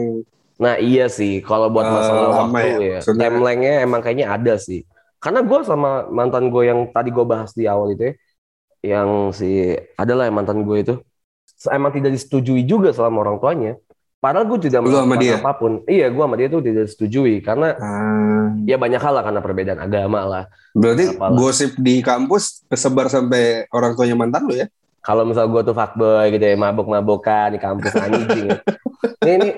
Nah 0.54 0.78
iya 0.78 1.10
sih, 1.10 1.42
kalau 1.42 1.66
buat 1.66 1.82
Eh, 1.82 1.94
masalah 1.98 2.30
lama 2.30 2.46
waktu 2.46 2.84
ya, 2.86 2.98
ya, 3.02 3.12
timeline-nya 3.18 3.72
emang 3.82 3.98
kayaknya 3.98 4.30
ada 4.30 4.54
sih. 4.54 4.86
Karena 5.24 5.40
gue 5.40 5.58
sama 5.64 6.04
mantan 6.12 6.52
gue 6.52 6.68
yang 6.68 6.92
tadi 6.92 7.08
gue 7.08 7.24
bahas 7.24 7.56
di 7.56 7.64
awal 7.64 7.96
itu 7.96 8.12
ya, 8.12 8.14
yang 9.00 9.32
si 9.32 9.72
adalah 9.96 10.28
yang 10.28 10.36
mantan 10.36 10.60
gue 10.68 10.76
itu, 10.84 10.94
emang 11.72 11.96
tidak 11.96 12.12
disetujui 12.12 12.68
juga 12.68 12.92
sama 12.92 13.24
orang 13.24 13.40
tuanya. 13.40 13.80
Padahal 14.20 14.44
gue 14.48 14.68
tidak 14.68 14.84
melakukan 14.84 15.20
dia? 15.20 15.36
apa 15.40 15.52
pun. 15.56 15.72
Iya, 15.88 16.12
gue 16.12 16.22
sama 16.24 16.36
dia 16.36 16.48
tuh 16.48 16.60
tidak 16.60 16.88
disetujui 16.88 17.40
karena 17.40 17.76
ah, 17.76 18.52
ya 18.68 18.76
banyak 18.76 19.00
hal 19.00 19.12
lah 19.16 19.24
karena 19.24 19.40
perbedaan 19.40 19.80
agama 19.80 20.20
lah. 20.24 20.44
berarti 20.76 21.16
Apalah. 21.16 21.36
gosip 21.36 21.72
di 21.80 22.00
kampus 22.04 22.64
kesebar 22.68 23.08
sampai 23.12 23.68
orang 23.72 23.92
tuanya 23.96 24.16
mantan 24.16 24.44
lu 24.44 24.56
ya 24.56 24.68
Kalau 25.04 25.28
misal 25.28 25.44
gue 25.52 25.60
tuh 25.60 25.76
fuckboy 25.76 26.32
gitu 26.32 26.40
ya, 26.40 26.56
mabok-mabokan 26.56 27.52
di 27.52 27.60
kampus 27.60 27.92
anjing. 27.92 28.48
ya. 28.48 28.56
Ini, 29.20 29.32
ini, 29.36 29.48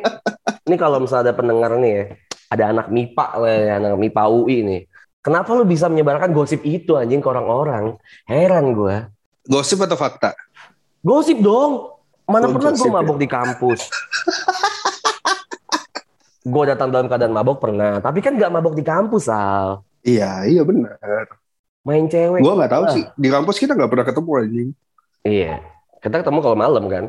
ini 0.67 0.75
kalau 0.75 0.99
misal 0.99 1.23
ada 1.23 1.31
pendengar 1.31 1.71
nih 1.79 1.93
ya, 1.95 2.05
ada 2.51 2.65
anak 2.75 2.87
MIPA 2.91 3.27
lah 3.39 3.55
ya, 3.55 3.73
anak 3.79 3.95
MIPA 3.95 4.23
UI 4.27 4.57
nih. 4.67 4.81
Kenapa 5.27 5.51
lu 5.53 5.67
bisa 5.67 5.91
menyebarkan 5.91 6.31
gosip 6.31 6.63
itu 6.63 6.95
anjing 6.95 7.19
ke 7.19 7.27
orang-orang? 7.27 7.99
Heran 8.25 8.71
gue. 8.73 9.11
gosip 9.45 9.79
atau 9.81 9.95
fakta 9.95 10.35
Gosip 11.01 11.39
dong. 11.39 11.99
Mana 12.25 12.47
Oh, 12.47 12.53
pernah 12.53 12.71
gue 12.73 12.83
ya. 12.85 12.91
mabok 12.93 13.15
di 13.17 13.27
kampus? 13.27 13.87
gue 16.47 16.63
datang 16.65 16.89
dalam 16.89 17.07
keadaan 17.07 17.31
mabok 17.33 17.59
pernah, 17.61 17.99
tapi 17.99 18.19
kan 18.21 18.35
gak 18.35 18.51
mabok 18.51 18.73
di 18.73 18.83
kampus, 18.83 19.27
Al. 19.27 19.83
iya 20.01 20.47
iya 20.47 20.63
benar 20.63 20.95
Main 21.83 22.07
cewek. 22.07 22.39
gua 22.39 22.55
nggak 22.57 22.73
tahu 22.73 22.85
Ah. 22.85 22.93
sih 22.93 23.05
di 23.13 23.29
kampus 23.29 23.57
kita 23.57 23.75
nggak 23.75 23.87
pernah 23.89 24.03
ketemu 24.05 24.31
anjing 24.37 24.69
Iya. 25.23 25.59
Kita 25.97 26.23
ketemu 26.23 26.39
kalau 26.41 26.55
malam 26.57 26.87
kan. 26.87 27.05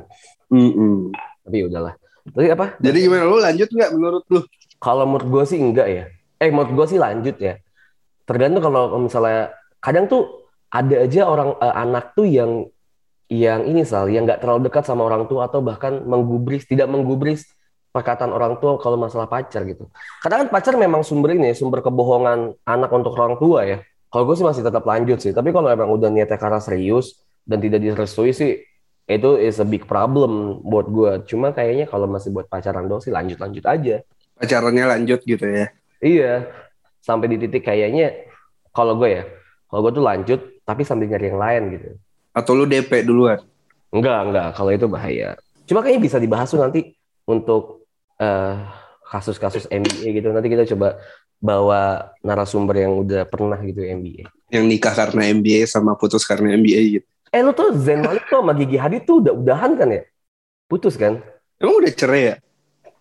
Mm-mm. 0.50 1.14
Tapi 1.40 1.56
ya 1.56 1.66
udahlah. 1.66 1.94
Tapi 2.28 2.48
apa? 2.50 2.66
jadi 2.78 2.98
gimana 3.00 3.24
lu 3.24 3.38
lanjut 3.38 3.66
nggak 3.68 3.92
menurut 3.92 4.26
lu 4.28 4.42
Kalau 4.76 5.06
menurut 5.06 5.28
gue 5.28 5.44
sih 5.48 5.58
enggak 5.60 5.86
ya. 5.88 6.04
Eh 6.38 6.50
menurut 6.50 6.74
gue 6.74 6.86
sih 6.88 6.98
lanjut 6.98 7.38
ya. 7.38 7.58
Tergantung 8.28 8.60
kalau 8.60 9.00
misalnya 9.00 9.56
kadang 9.80 10.12
tuh 10.12 10.52
ada 10.68 11.08
aja 11.08 11.24
orang 11.24 11.56
eh, 11.64 11.76
anak 11.80 12.12
tuh 12.12 12.28
yang 12.28 12.68
yang 13.28 13.64
ini 13.68 13.84
sal 13.84 14.08
yang 14.08 14.24
nggak 14.28 14.40
terlalu 14.44 14.68
dekat 14.68 14.84
sama 14.88 15.08
orang 15.08 15.28
tua 15.28 15.48
atau 15.48 15.60
bahkan 15.64 16.04
menggubris 16.04 16.64
tidak 16.68 16.88
menggubris 16.88 17.44
perkataan 17.92 18.32
orang 18.36 18.60
tua 18.60 18.76
kalau 18.78 19.00
masalah 19.00 19.32
pacar 19.32 19.64
gitu. 19.64 19.88
Kadang 20.24 20.46
kan 20.46 20.50
pacar 20.52 20.76
memang 20.76 21.02
sumber 21.08 21.36
ini 21.36 21.56
sumber 21.56 21.80
kebohongan 21.80 22.56
anak 22.68 22.92
untuk 22.92 23.16
orang 23.16 23.40
tua 23.40 23.64
ya. 23.64 23.80
Kalau 24.08 24.24
gue 24.24 24.36
sih 24.40 24.48
masih 24.48 24.64
tetap 24.64 24.84
lanjut 24.88 25.20
sih. 25.20 25.36
Tapi 25.36 25.52
kalau 25.52 25.68
emang 25.68 25.92
udah 25.92 26.08
niatnya 26.08 26.40
karena 26.40 26.60
serius 26.64 27.20
dan 27.44 27.60
tidak 27.60 27.84
direstui 27.84 28.32
sih 28.32 28.64
itu 29.08 29.30
is 29.40 29.60
a 29.64 29.68
big 29.68 29.88
problem 29.88 30.60
buat 30.68 30.88
gue. 30.88 31.12
Cuma 31.32 31.56
kayaknya 31.56 31.88
kalau 31.88 32.08
masih 32.08 32.32
buat 32.32 32.48
pacaran 32.48 32.88
doang 32.88 33.00
sih 33.04 33.12
lanjut-lanjut 33.12 33.64
aja. 33.64 34.04
pacarannya 34.38 34.86
lanjut 34.86 35.26
gitu 35.26 35.50
ya 35.50 35.74
Iya, 35.98 36.46
sampai 37.08 37.32
di 37.32 37.48
titik 37.48 37.64
kayaknya 37.64 38.12
kalau 38.76 39.00
gue 39.00 39.10
ya, 39.16 39.24
kalau 39.72 39.88
gue 39.88 39.92
tuh 39.96 40.04
lanjut 40.04 40.40
tapi 40.68 40.84
sambil 40.84 41.08
nyari 41.08 41.32
yang 41.32 41.40
lain 41.40 41.64
gitu. 41.80 41.90
atau 42.36 42.52
lu 42.54 42.68
DP 42.68 43.08
duluan 43.08 43.40
Enggak, 43.92 44.20
enggak. 44.28 44.48
Kalau 44.56 44.72
itu 44.76 44.88
bahaya. 44.88 45.30
Cuma 45.68 45.80
kayaknya 45.84 46.02
bisa 46.04 46.18
dibahas 46.20 46.48
tuh 46.52 46.60
nanti 46.60 46.96
untuk 47.28 47.88
eh, 48.20 48.56
kasus-kasus 49.08 49.68
NBA 49.72 50.20
gitu. 50.20 50.28
Nanti 50.32 50.48
kita 50.52 50.68
coba 50.76 51.00
bawa 51.38 52.12
narasumber 52.26 52.84
yang 52.84 52.94
udah 53.00 53.24
pernah 53.30 53.60
gitu 53.64 53.84
NBA. 53.84 54.28
Yang 54.52 54.66
nikah 54.68 54.94
karena 54.96 55.32
NBA 55.32 55.68
sama 55.68 55.96
putus 55.96 56.28
karena 56.28 56.56
NBA 56.56 56.82
gitu. 57.00 57.08
Eh 57.32 57.44
lu 57.44 57.52
tuh 57.52 57.76
Zain 57.76 58.00
Malik 58.00 58.24
tuh 58.32 58.40
sama 58.40 58.56
Gigi 58.56 58.80
Hadid 58.80 59.04
tuh 59.04 59.20
udah 59.20 59.34
udahan 59.36 59.76
kan 59.76 59.88
ya? 59.92 60.04
Putus 60.68 60.96
kan? 60.96 61.20
Emang 61.60 61.80
udah 61.84 61.92
cerai 61.92 62.24
ya? 62.24 62.36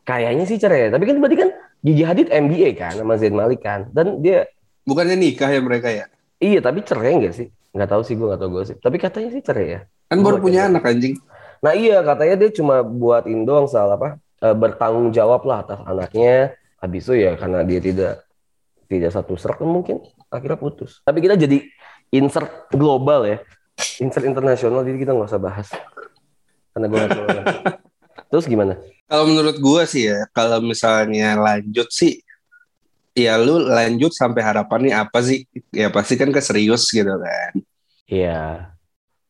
Kayaknya 0.07 0.45
sih 0.47 0.59
cerai. 0.59 0.91
Tapi 0.91 1.05
kan 1.07 1.17
berarti 1.19 1.37
kan 1.39 1.51
Gigi 1.87 2.03
Hadid 2.03 2.35
NBA 2.35 2.75
kan 2.75 2.99
sama 2.99 3.15
Zain 3.15 3.39
Malik 3.39 3.63
kan. 3.63 3.87
Dan 3.95 4.19
dia 4.19 4.51
Bukannya 4.83 5.15
nikah 5.15 5.51
ya 5.51 5.63
mereka 5.63 5.91
ya? 5.91 6.11
iya 6.43 6.61
tapi 6.61 6.83
cerai 6.83 7.15
enggak 7.17 7.35
sih? 7.39 7.49
Nggak 7.73 7.91
tahu 7.95 8.03
sih 8.03 8.15
gue 8.19 8.27
nggak 8.27 8.41
tahu 8.43 8.51
gosip. 8.51 8.77
Tapi 8.83 8.97
katanya 8.99 9.29
sih 9.31 9.43
cerai 9.43 9.67
ya. 9.67 9.81
Kan 10.11 10.23
baru 10.27 10.43
punya 10.43 10.67
ya. 10.67 10.71
anak 10.71 10.83
anjing. 10.83 11.15
Nah 11.63 11.73
iya 11.79 12.03
katanya 12.03 12.35
dia 12.43 12.51
cuma 12.51 12.83
buat 12.83 13.25
doang 13.27 13.71
soal 13.71 13.95
apa 13.95 14.19
eh, 14.43 14.55
bertanggung 14.55 15.15
jawab 15.15 15.47
lah 15.47 15.63
atas 15.63 15.81
anaknya. 15.87 16.59
Habis 16.83 17.03
itu 17.09 17.15
ya 17.23 17.39
karena 17.39 17.63
dia 17.63 17.81
tidak 17.81 18.15
tidak 18.87 19.11
satu 19.15 19.35
serak 19.39 19.63
mungkin 19.63 20.03
akhirnya 20.31 20.59
putus. 20.59 21.03
Tapi 21.07 21.19
kita 21.23 21.39
jadi 21.39 21.63
insert 22.15 22.71
global 22.71 23.27
ya, 23.27 23.39
insert 23.99 24.27
internasional 24.27 24.87
jadi 24.87 24.99
kita 25.03 25.11
nggak 25.15 25.31
usah 25.31 25.43
bahas 25.43 25.69
karena 26.75 26.87
gue 26.87 26.99
nggak 26.99 27.11
tahu. 27.15 27.27
Terus 28.33 28.47
gimana? 28.47 28.79
Kalau 29.07 29.25
menurut 29.31 29.57
gua 29.63 29.87
sih 29.87 30.11
ya, 30.11 30.27
kalau 30.35 30.59
misalnya 30.63 31.39
lanjut 31.39 31.87
sih, 31.95 32.23
ya 33.15 33.39
lu 33.39 33.63
lanjut 33.63 34.11
sampai 34.11 34.43
harapannya 34.43 34.93
apa 34.95 35.23
sih? 35.23 35.47
Ya 35.71 35.89
pasti 35.95 36.19
kan 36.19 36.35
ke 36.35 36.43
serius 36.43 36.91
gitu 36.91 37.15
kan. 37.15 37.53
Iya, 38.07 38.71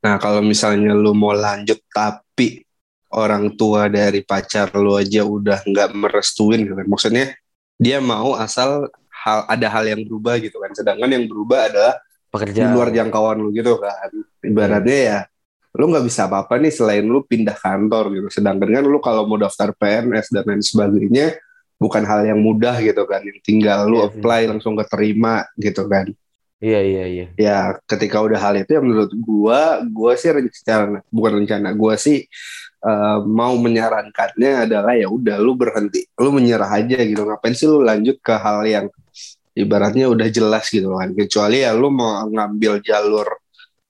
Nah 0.06 0.22
kalau 0.22 0.38
misalnya 0.38 0.94
lu 0.94 1.10
mau 1.18 1.34
lanjut 1.34 1.82
tapi 1.90 2.62
orang 3.10 3.58
tua 3.58 3.90
dari 3.90 4.22
pacar 4.22 4.70
lu 4.78 4.94
aja 4.94 5.26
udah 5.26 5.66
nggak 5.66 5.90
merestuin 5.98 6.62
gitu 6.62 6.78
kan. 6.78 6.86
Maksudnya 6.86 7.34
dia 7.74 7.98
mau 7.98 8.38
asal 8.38 8.86
hal 9.10 9.42
ada 9.50 9.66
hal 9.66 9.84
yang 9.90 10.06
berubah 10.06 10.38
gitu 10.38 10.62
kan. 10.62 10.70
Sedangkan 10.78 11.10
yang 11.10 11.26
berubah 11.26 11.66
adalah 11.66 11.94
di 11.98 12.30
pekerjaan. 12.30 12.70
luar 12.70 12.88
jangkauan 12.94 13.42
lu 13.42 13.50
gitu 13.50 13.82
kan. 13.82 14.10
Ibaratnya 14.46 14.98
ya 15.02 15.18
lu 15.76 15.92
nggak 15.92 16.04
bisa 16.08 16.24
apa-apa 16.26 16.56
nih 16.56 16.72
selain 16.72 17.04
lu 17.04 17.20
pindah 17.22 17.54
kantor 17.54 18.04
gitu. 18.16 18.28
Sedangkan 18.40 18.68
kan 18.72 18.84
lu 18.84 18.98
kalau 18.98 19.28
mau 19.28 19.36
daftar 19.36 19.70
PNS 19.76 20.32
dan 20.32 20.44
lain 20.48 20.64
sebagainya 20.64 21.36
bukan 21.76 22.02
hal 22.08 22.24
yang 22.24 22.40
mudah 22.40 22.80
gitu 22.80 23.04
kan. 23.04 23.20
Yang 23.20 23.40
tinggal 23.44 23.84
lu 23.84 24.00
Iya 24.00 24.08
sih. 24.08 24.20
apply 24.20 24.40
langsung 24.48 24.74
keterima 24.74 25.44
gitu 25.60 25.84
kan. 25.86 26.08
Iya 26.56 26.80
iya 26.80 27.04
iya. 27.04 27.26
Ya 27.36 27.58
ketika 27.84 28.24
udah 28.24 28.40
hal 28.40 28.56
itu 28.56 28.72
ya 28.72 28.80
menurut 28.80 29.12
gua, 29.20 29.84
gua 29.84 30.16
sih 30.16 30.32
rencana 30.32 31.04
bukan 31.12 31.44
rencana, 31.44 31.68
gua 31.76 32.00
sih 32.00 32.24
eh, 32.80 33.18
mau 33.28 33.52
menyarankannya 33.60 34.64
adalah 34.64 34.96
ya 34.96 35.12
udah 35.12 35.36
lu 35.36 35.52
berhenti, 35.52 36.08
lu 36.16 36.32
menyerah 36.32 36.80
aja 36.80 36.96
gitu. 37.04 37.20
Ngapain 37.28 37.52
sih 37.52 37.68
lu 37.68 37.84
lanjut 37.84 38.16
ke 38.24 38.32
hal 38.32 38.64
yang 38.64 38.86
ibaratnya 39.52 40.08
udah 40.08 40.28
jelas 40.32 40.72
gitu 40.72 40.96
kan. 40.96 41.12
Kecuali 41.12 41.60
ya 41.60 41.76
lu 41.76 41.92
mau 41.92 42.24
ngambil 42.24 42.80
jalur 42.80 43.28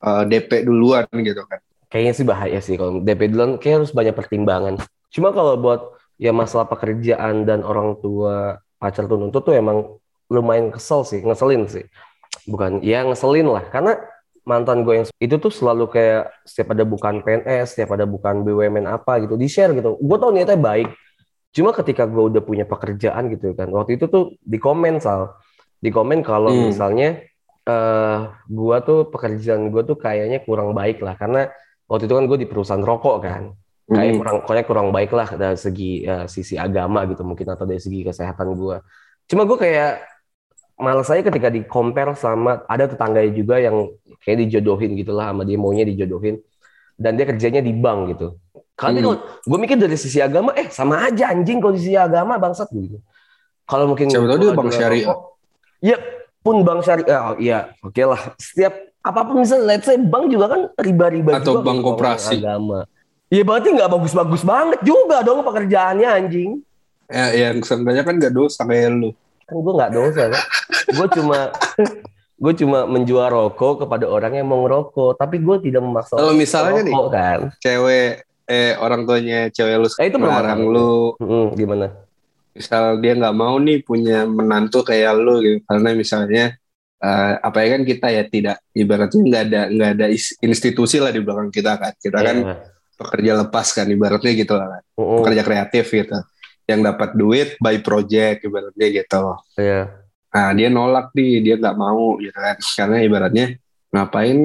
eh, 0.03 0.23
DP 0.27 0.67
duluan 0.67 1.07
gitu 1.15 1.47
kan. 1.47 1.63
Kayaknya 1.87 2.13
sih 2.19 2.27
bahaya 2.27 2.59
sih 2.59 2.75
kalau 2.75 2.99
DP 2.99 3.31
duluan 3.31 3.63
kayak 3.63 3.83
harus 3.83 3.93
banyak 3.95 4.15
pertimbangan. 4.15 4.75
Cuma 5.11 5.31
kalau 5.31 5.55
buat 5.55 5.81
ya 6.19 6.35
masalah 6.35 6.67
pekerjaan 6.67 7.47
dan 7.47 7.63
orang 7.63 8.01
tua 8.03 8.59
pacar 8.81 9.07
tuh 9.07 9.17
nuntut 9.21 9.45
tuh 9.47 9.55
emang 9.55 9.97
lumayan 10.27 10.75
kesel 10.75 11.07
sih, 11.07 11.23
ngeselin 11.23 11.71
sih. 11.71 11.87
Bukan, 12.51 12.83
ya 12.83 13.07
ngeselin 13.07 13.47
lah. 13.47 13.63
Karena 13.71 13.95
mantan 14.47 14.83
gue 14.87 15.03
yang 15.03 15.07
itu 15.19 15.37
tuh 15.39 15.51
selalu 15.51 15.91
kayak 15.91 16.31
setiap 16.47 16.75
ada 16.75 16.83
bukan 16.87 17.23
PNS, 17.23 17.75
setiap 17.75 17.95
ada 17.95 18.07
bukan 18.07 18.43
BUMN 18.47 18.87
apa 18.87 19.23
gitu, 19.23 19.39
di-share 19.39 19.75
gitu. 19.75 19.99
Gue 19.99 20.17
tau 20.19 20.31
niatnya 20.35 20.59
baik. 20.59 20.91
Cuma 21.55 21.71
ketika 21.75 22.05
gue 22.05 22.23
udah 22.35 22.43
punya 22.43 22.67
pekerjaan 22.67 23.33
gitu 23.33 23.55
kan, 23.57 23.71
waktu 23.73 23.97
itu 23.97 24.11
tuh 24.11 24.35
di 24.43 24.59
komen 24.59 24.99
Sal. 24.99 25.35
Di 25.79 25.91
komen 25.95 26.23
kalau 26.27 26.51
Hmm. 26.51 26.71
misalnya 26.71 27.23
eh 27.67 28.19
gue 28.47 28.77
tuh 28.87 29.11
pekerjaan 29.11 29.71
gue 29.75 29.83
tuh 29.83 29.99
kayaknya 29.99 30.43
kurang 30.47 30.75
baik 30.75 31.03
lah. 31.03 31.19
Karena 31.19 31.51
waktu 31.87 32.05
itu 32.05 32.15
kan 32.15 32.25
gue 32.27 32.39
di 32.39 32.49
perusahaan 32.49 32.83
rokok 32.83 33.17
kan 33.23 33.43
kayak 33.87 34.11
Hmm. 34.13 34.19
kurang 34.19 34.37
kayak 34.43 34.67
kurang 34.67 34.89
baik 34.91 35.15
lah 35.15 35.29
dari 35.33 35.55
segi 35.55 36.03
eh, 36.03 36.27
sisi 36.27 36.59
agama 36.59 37.07
gitu 37.07 37.23
mungkin 37.23 37.47
atau 37.47 37.63
dari 37.63 37.79
segi 37.79 38.03
kesehatan 38.03 38.51
gue 38.53 38.83
cuma 39.27 39.47
gue 39.47 39.55
kayak 39.57 40.03
malas 40.77 41.07
saya 41.07 41.23
ketika 41.23 41.49
di 41.49 41.63
compare 41.65 42.13
sama 42.13 42.67
ada 42.67 42.85
tetangga 42.85 43.23
juga 43.31 43.57
yang 43.57 43.87
kayak 44.21 44.45
dijodohin 44.45 44.93
gitu 44.93 45.15
lah 45.15 45.31
sama 45.31 45.47
dia 45.47 45.55
maunya 45.55 45.87
dijodohin 45.87 46.43
dan 46.99 47.15
dia 47.15 47.25
kerjanya 47.25 47.63
di 47.63 47.71
bank 47.73 48.01
gitu 48.15 48.29
Hmm. 48.77 48.93
kalau 48.93 49.17
gue 49.41 49.59
mikir 49.63 49.81
dari 49.81 49.97
sisi 49.97 50.21
agama 50.21 50.53
eh 50.53 50.69
sama 50.69 51.09
aja 51.09 51.33
anjing 51.33 51.65
kalau 51.65 51.73
di 51.73 51.81
sisi 51.81 51.97
agama 51.97 52.37
bangsat 52.37 52.69
gitu 52.69 53.01
kalau 53.65 53.89
mungkin 53.89 54.11
Siapa 54.13 54.29
tahu 54.29 54.37
dia 54.37 54.53
bank 54.53 54.69
syariah. 54.69 55.07
rokok, 55.09 55.21
ya 55.81 55.97
pun 56.47 56.63
bank 56.63 56.87
syariah 56.87 57.21
oh, 57.27 57.37
iya 57.37 57.75
oke 57.83 57.99
lah 57.99 58.23
setiap 58.39 58.71
apa 59.03 59.21
pun 59.23 59.43
misalnya 59.43 59.67
let's 59.67 59.83
say 59.83 59.99
bank 59.99 60.31
juga 60.31 60.47
kan 60.47 60.61
riba-riba 60.79 61.43
Atau 61.43 61.59
juga 61.59 61.67
bank 61.67 61.79
kalau 61.83 61.91
koperasi. 61.99 62.39
agama 62.39 62.87
Iya 63.27 63.43
berarti 63.43 63.75
nggak 63.75 63.91
bagus-bagus 63.91 64.47
banget 64.47 64.79
juga 64.87 65.19
dong 65.19 65.43
pekerjaannya 65.43 66.07
anjing. 66.07 66.63
Ya, 67.11 67.27
yang 67.35 67.59
sebenarnya 67.59 68.07
kan 68.07 68.23
gak 68.23 68.31
dosa 68.31 68.63
kayak 68.63 68.87
lu. 68.95 69.11
Kan 69.43 69.67
gue 69.67 69.73
nggak 69.75 69.91
dosa 69.91 70.23
kan. 70.31 70.43
gue 70.95 71.07
cuma 71.11 71.39
gue 72.39 72.53
cuma 72.63 72.79
menjual 72.87 73.27
rokok 73.27 73.83
kepada 73.83 74.07
orang 74.07 74.31
yang 74.31 74.47
mau 74.47 74.63
ngerokok, 74.63 75.19
tapi 75.19 75.43
gue 75.43 75.59
tidak 75.59 75.83
memaksa. 75.83 76.15
Kalau 76.15 76.31
orang 76.31 76.39
misalnya 76.39 76.81
nih, 76.87 76.95
merokok, 76.95 77.11
kan. 77.11 77.39
cewek 77.59 78.11
eh 78.47 78.73
orang 78.79 79.01
tuanya 79.03 79.51
cewek 79.51 79.75
lu 79.75 79.89
Eh, 79.91 80.07
itu 80.07 80.19
melarang 80.23 80.59
bermasalah. 80.63 80.79
lu 80.79 80.91
Mm, 81.19 81.47
gimana? 81.59 81.87
Misal 82.57 82.99
dia 82.99 83.13
nggak 83.13 83.37
mau 83.37 83.61
nih 83.61 83.85
punya 83.85 84.25
menantu 84.25 84.81
kayak 84.81 85.13
lu 85.15 85.45
gitu. 85.45 85.59
Karena 85.69 85.93
misalnya 85.93 86.45
eh, 86.97 87.33
apa 87.37 87.59
ya 87.61 87.69
kan 87.77 87.83
kita 87.85 88.07
ya 88.09 88.25
tidak 88.25 88.57
ibaratnya 88.73 89.21
nggak 89.21 89.43
ada 89.47 89.61
nggak 89.69 89.91
ada 90.01 90.07
institusi 90.41 90.97
lah 90.97 91.13
di 91.13 91.21
belakang 91.21 91.53
kita 91.53 91.77
kan. 91.77 91.93
Kita 92.01 92.19
kan 92.19 92.37
Iya. 92.43 92.57
pekerja 92.97 93.33
lepas 93.45 93.67
kan 93.77 93.87
ibaratnya 93.87 94.33
gitu 94.33 94.57
lah 94.57 94.67
kan. 94.73 94.83
Mm-mm. 94.97 95.17
pekerja 95.21 95.43
kreatif 95.45 95.85
gitu. 95.93 96.19
Yang 96.67 96.81
dapat 96.83 97.11
duit 97.15 97.49
by 97.61 97.77
project 97.79 98.43
ibaratnya 98.43 98.89
gitu. 98.91 99.23
Iya. 99.61 99.83
nah 100.27 100.53
dia 100.53 100.69
nolak 100.69 101.17
nih 101.17 101.41
dia 101.41 101.55
nggak 101.57 101.77
mau 101.77 102.17
gitu 102.21 102.37
kan. 102.37 102.57
Karena 102.61 102.97
ibaratnya 103.01 103.47
ngapain 103.89 104.37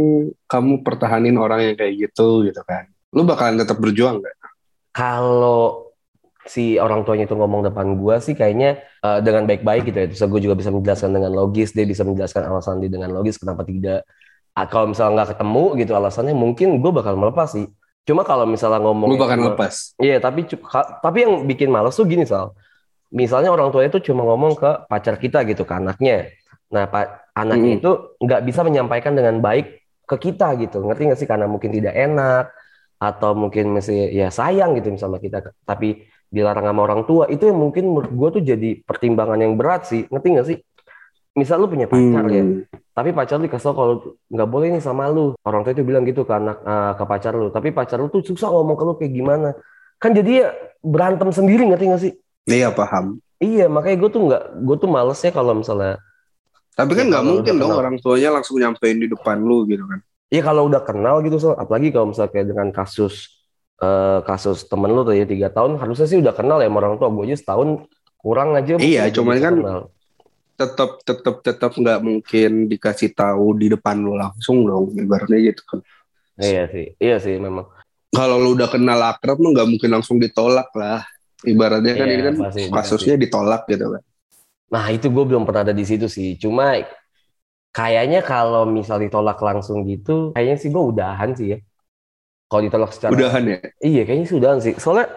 kamu 0.48 0.74
pertahanin 0.88 1.36
orang 1.36 1.72
yang 1.72 1.76
kayak 1.76 1.94
gitu 2.00 2.48
gitu 2.48 2.62
kan? 2.64 2.88
Lu 3.12 3.28
bakalan 3.28 3.60
tetap 3.60 3.76
berjuang 3.76 4.20
nggak? 4.24 4.36
Kalau 4.92 5.91
si 6.46 6.78
orang 6.82 7.06
tuanya 7.06 7.30
itu 7.30 7.38
ngomong 7.38 7.70
depan 7.70 7.98
gua 7.98 8.18
sih 8.18 8.34
kayaknya 8.34 8.82
eh, 9.04 9.20
dengan 9.22 9.46
baik-baik 9.46 9.90
gitu 9.90 9.98
ya. 9.98 10.06
Terus 10.10 10.22
gue 10.26 10.42
juga 10.50 10.56
bisa 10.58 10.70
menjelaskan 10.74 11.12
dengan 11.14 11.32
logis, 11.34 11.74
dia 11.74 11.86
bisa 11.86 12.02
menjelaskan 12.02 12.42
alasan 12.50 12.82
dia 12.82 12.90
dengan 12.90 13.14
logis 13.14 13.38
kenapa 13.38 13.62
tidak. 13.66 14.06
Ah, 14.52 14.68
kalau 14.68 14.92
misalnya 14.92 15.24
nggak 15.24 15.30
ketemu 15.38 15.64
gitu 15.80 15.92
alasannya, 15.96 16.36
mungkin 16.36 16.84
gue 16.84 16.92
bakal 16.92 17.16
melepas 17.16 17.56
sih. 17.56 17.68
Cuma 18.04 18.26
kalau 18.26 18.50
misalnya 18.50 18.82
ngomong 18.82 19.14
lu 19.14 19.18
bakal 19.22 19.38
lepas 19.54 19.94
Iya, 20.02 20.18
tapi 20.18 20.50
tapi 21.06 21.18
yang 21.22 21.46
bikin 21.46 21.70
males 21.70 21.94
tuh 21.94 22.10
gini, 22.10 22.26
Sal. 22.26 22.52
Misalnya 23.14 23.52
orang 23.54 23.70
tuanya 23.72 23.92
itu 23.94 24.12
cuma 24.12 24.24
ngomong 24.24 24.56
ke 24.58 24.88
pacar 24.90 25.16
kita 25.22 25.44
gitu, 25.48 25.64
ke 25.68 25.74
anaknya. 25.76 26.32
Nah, 26.72 26.88
pak 26.88 27.32
anaknya 27.36 27.76
Mm. 27.76 27.80
itu 27.84 27.92
nggak 28.24 28.42
bisa 28.48 28.62
menyampaikan 28.64 29.14
dengan 29.16 29.40
baik 29.44 29.84
ke 30.08 30.16
kita 30.18 30.56
gitu. 30.60 30.84
Ngerti 30.84 31.02
nggak 31.12 31.20
sih? 31.20 31.28
Karena 31.30 31.46
mungkin 31.48 31.72
tidak 31.72 31.94
enak 31.96 32.52
atau 33.02 33.32
mungkin 33.36 33.76
masih 33.76 34.12
ya 34.12 34.32
sayang 34.32 34.76
gitu 34.80 34.96
sama 35.00 35.20
kita. 35.20 35.42
Tapi 35.64 36.11
dilarang 36.32 36.64
sama 36.66 36.82
orang 36.82 37.02
tua 37.04 37.28
itu 37.28 37.44
yang 37.44 37.60
mungkin 37.60 37.92
menurut 37.92 38.10
gue 38.10 38.30
tuh 38.40 38.44
jadi 38.44 38.70
pertimbangan 38.82 39.38
yang 39.38 39.54
berat 39.54 39.86
sih. 39.86 40.08
Ngerti 40.08 40.28
nggak 40.32 40.48
sih? 40.48 40.58
Misal 41.32 41.60
lu 41.60 41.68
punya 41.68 41.88
pacar 41.88 42.28
ya, 42.28 42.44
Hmm. 42.44 42.68
tapi 42.92 43.16
pacar 43.16 43.40
lu 43.40 43.48
tau 43.48 43.72
kalau 43.72 43.94
nggak 44.28 44.48
boleh 44.48 44.68
nih 44.72 44.84
sama 44.84 45.08
lu. 45.08 45.32
Orang 45.44 45.64
tua 45.64 45.72
itu 45.72 45.84
bilang 45.84 46.04
gitu 46.04 46.24
ke 46.24 46.34
anak 46.34 46.60
eh, 46.60 46.92
ke 46.96 47.04
pacar 47.06 47.32
lu, 47.32 47.48
tapi 47.48 47.72
pacar 47.72 48.00
lu 48.00 48.08
tuh 48.08 48.20
susah 48.20 48.48
ngomong 48.48 48.76
ke 48.76 48.84
lu 48.84 48.94
kayak 48.96 49.14
gimana. 49.14 49.50
Kan 49.96 50.12
jadi 50.12 50.32
ya 50.34 50.48
berantem 50.82 51.30
sendiri 51.30 51.68
ngerti 51.68 51.86
nggak 51.88 52.02
sih? 52.02 52.14
iya 52.48 52.68
paham 52.70 53.20
Iya, 53.38 53.66
makanya 53.66 53.98
gue 53.98 54.10
tuh 54.12 54.22
nggak, 54.22 54.44
gue 54.62 54.76
tuh 54.78 54.86
malesnya 54.86 55.32
kalau 55.32 55.58
misalnya, 55.58 55.98
Tapi 56.72 56.94
kan 56.94 57.06
Ya, 57.06 57.10
nggak 57.10 57.22
kalau 57.22 57.32
mungkin 57.34 57.54
dong 57.58 57.70
kenal. 57.70 57.80
orang 57.80 57.96
tuanya 57.98 58.30
langsung 58.32 58.56
nyampein 58.58 58.98
di 58.98 59.08
depan 59.08 59.38
lu 59.40 59.66
gitu 59.66 59.82
kan. 59.84 60.00
ya 60.28 60.42
kalau 60.42 60.70
udah 60.70 60.82
kenal 60.82 61.20
gitu, 61.22 61.38
so, 61.38 61.50
apalagi 61.54 61.90
kalau 61.90 62.14
misalnya 62.14 62.30
kayak 62.30 62.48
dengan 62.48 62.70
kasus 62.70 63.41
eh, 63.82 64.20
kasus 64.24 64.70
temen 64.70 64.94
lu 64.94 65.02
tuh 65.02 65.18
ya 65.18 65.26
tiga 65.26 65.50
tahun, 65.50 65.82
harusnya 65.82 66.08
sih 66.08 66.22
udah 66.22 66.34
kenal 66.38 66.62
ya 66.62 66.70
sama 66.70 66.78
orang 66.86 66.96
tua. 67.02 67.10
Gue 67.10 67.26
aja 67.28 67.38
setahun 67.42 67.90
kurang 68.22 68.54
aja. 68.54 68.78
Iya, 68.78 69.10
cuman 69.10 69.38
kan 69.42 69.56
kenal. 69.58 69.82
Tetap 70.62 70.92
tetap 71.02 71.36
tetap 71.42 71.72
nggak 71.74 72.00
mungkin 72.06 72.70
dikasih 72.70 73.18
tahu 73.18 73.58
di 73.58 73.74
depan 73.74 73.98
lu 73.98 74.14
langsung 74.14 74.62
dong 74.62 74.94
ibaratnya 74.94 75.42
gitu 75.42 75.62
kan. 75.66 75.80
Iya 76.38 76.70
sih, 76.70 76.88
iya 77.02 77.18
sih 77.18 77.36
memang. 77.42 77.66
Kalau 78.14 78.38
lu 78.38 78.54
udah 78.54 78.70
kenal 78.70 79.00
akrab 79.02 79.42
lu 79.42 79.58
nggak 79.58 79.66
mungkin 79.66 79.90
langsung 79.90 80.22
ditolak 80.22 80.70
lah. 80.78 81.02
Ibaratnya 81.42 81.98
kan 81.98 82.06
Iya, 82.06 82.14
ini 82.14 82.24
kan 82.30 82.36
pasti, 82.38 82.62
kasusnya 82.70 83.16
ditolak 83.18 83.66
gitu 83.66 83.98
kan. 83.98 84.04
Nah 84.70 84.86
itu 84.94 85.10
gue 85.10 85.26
belum 85.26 85.42
pernah 85.50 85.66
ada 85.66 85.74
di 85.74 85.82
situ 85.82 86.06
sih. 86.06 86.38
Cuma 86.38 86.78
kayaknya 87.74 88.22
kalau 88.22 88.70
misal 88.70 89.02
ditolak 89.02 89.42
langsung 89.42 89.82
gitu, 89.90 90.30
kayaknya 90.38 90.58
sih 90.62 90.70
gue 90.70 90.84
udahan 90.94 91.34
sih 91.34 91.48
ya. 91.56 91.58
Kalau 92.52 92.68
ditolak 92.68 92.92
secara 92.92 93.16
Udahan 93.16 93.44
ya? 93.48 93.58
Iya, 93.80 94.04
kayaknya 94.04 94.26
sih 94.28 94.36
udahan 94.36 94.60
sih. 94.60 94.76
Soalnya 94.76 95.08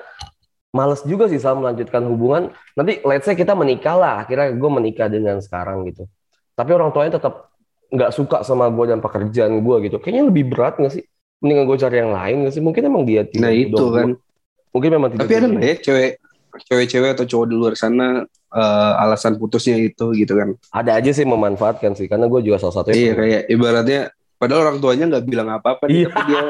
males 0.71 1.03
juga 1.03 1.27
sih 1.27 1.43
sama 1.43 1.67
melanjutkan 1.67 2.07
hubungan. 2.07 2.55
Nanti 2.79 3.03
let's 3.03 3.27
say 3.27 3.35
kita 3.35 3.59
menikah 3.59 3.99
lah. 3.99 4.15
Akhirnya 4.23 4.55
gue 4.55 4.71
menikah 4.71 5.11
dengan 5.11 5.43
sekarang 5.43 5.83
gitu. 5.91 6.07
Tapi 6.55 6.71
orang 6.71 6.95
tuanya 6.95 7.19
tetap 7.19 7.51
nggak 7.91 8.11
suka 8.15 8.47
sama 8.47 8.71
gue 8.71 8.87
dan 8.87 9.03
pekerjaan 9.03 9.67
gue 9.67 9.77
gitu. 9.91 9.99
Kayaknya 9.99 10.25
lebih 10.31 10.45
berat 10.47 10.79
nggak 10.79 10.95
sih? 10.95 11.03
Mendingan 11.43 11.67
gue 11.67 11.77
cari 11.83 11.97
yang 11.99 12.13
lain 12.15 12.37
nggak 12.47 12.55
sih? 12.55 12.63
Mungkin 12.63 12.83
emang 12.87 13.03
dia 13.03 13.27
tidak 13.27 13.43
Nah 13.43 13.51
itu 13.51 13.85
kan. 13.91 14.09
gua. 14.15 14.71
Mungkin 14.71 14.91
memang 14.95 15.11
tidak. 15.19 15.27
Tapi 15.27 15.35
ada 15.35 15.47
nggak 15.51 15.65
ya 15.67 15.77
cewek 15.83 16.11
cewek-cewek 16.55 17.11
atau 17.19 17.27
cowok 17.27 17.47
di 17.51 17.55
luar 17.59 17.75
sana 17.75 18.23
eh, 18.55 18.93
alasan 19.03 19.35
putusnya 19.43 19.75
itu 19.75 20.15
gitu 20.15 20.39
kan? 20.39 20.55
Ada 20.71 21.03
aja 21.03 21.11
sih 21.11 21.27
memanfaatkan 21.27 21.99
sih. 21.99 22.07
Karena 22.07 22.31
gue 22.31 22.47
juga 22.47 22.63
salah 22.63 22.79
satu 22.79 22.95
Iya 22.95 23.19
kayak 23.19 23.43
ibaratnya 23.51 24.15
padahal 24.35 24.61
orang 24.65 24.79
tuanya 24.79 25.05
nggak 25.09 25.25
bilang 25.25 25.49
apa-apa 25.49 25.85
nih, 25.87 25.95
Iya. 25.97 26.07
tapi 26.07 26.21
dia 26.27 26.43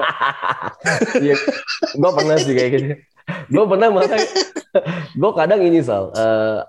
Iya, 1.24 1.36
gue 1.94 2.10
pernah 2.12 2.36
sih 2.36 2.52
kayak 2.52 2.70
gitu. 2.72 2.86
Gue 3.48 3.64
pernah 3.64 3.88
malah, 3.88 4.20
gue 5.10 5.30
kadang 5.32 5.60
ini 5.60 5.80
sal, 5.80 6.12
eh, 6.12 6.60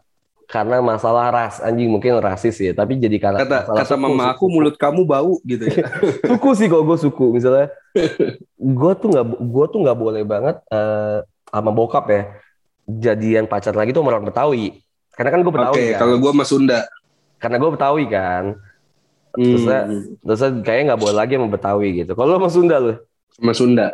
karena 0.45 0.77
masalah 0.79 1.27
ras 1.27 1.57
anjing 1.59 1.89
mungkin 1.89 2.15
rasis 2.17 2.55
ya, 2.57 2.71
tapi 2.71 2.95
jadi 2.95 3.17
karena 3.17 3.39
kata 3.41 3.57
masalah 3.65 3.79
kata 3.81 3.91
suku, 3.91 4.03
mama 4.05 4.23
suku. 4.23 4.31
aku 4.31 4.45
mulut 4.47 4.75
kamu 4.77 5.01
bau 5.03 5.33
gitu 5.41 5.65
ya. 5.65 5.83
suku 6.31 6.49
sih 6.53 6.67
kalau 6.67 6.85
gue 6.85 6.97
suku 6.97 7.25
misalnya, 7.33 7.73
gue 8.55 8.91
tuh 8.95 9.07
nggak 9.09 9.25
gue 9.35 9.65
tuh 9.67 9.79
nggak 9.81 9.97
boleh 9.97 10.23
banget 10.23 10.55
eh, 10.69 11.17
sama 11.45 11.71
bokap 11.71 12.05
ya 12.07 12.21
jadian 12.85 13.49
pacar 13.49 13.73
lagi 13.73 13.89
tuh 13.89 13.99
sama 13.99 14.13
orang 14.13 14.29
Betawi, 14.29 14.77
karena 15.11 15.29
kan 15.33 15.39
gue 15.41 15.49
Oke, 15.49 15.57
Betawi 15.57 15.81
kan, 15.89 15.97
kalau 15.97 16.15
gua 16.21 16.31
sama 16.31 16.45
Sunda. 16.45 16.79
karena 17.35 17.55
gue 17.57 17.69
Betawi 17.73 18.03
kan, 18.05 18.43
Terusnya- 19.35 19.85
Hmm, 19.85 20.01
terus 20.23 20.41
kayaknya 20.63 20.83
nggak 20.93 21.01
boleh 21.03 21.15
lagi 21.15 21.33
sama 21.35 21.47
Betawi 21.51 21.87
gitu. 21.99 22.11
Kalau 22.15 22.27
lu 22.31 22.35
sama 22.39 22.49
Sunda 22.49 22.75
lu, 22.79 22.93
sama 23.35 23.53
Sunda. 23.53 23.87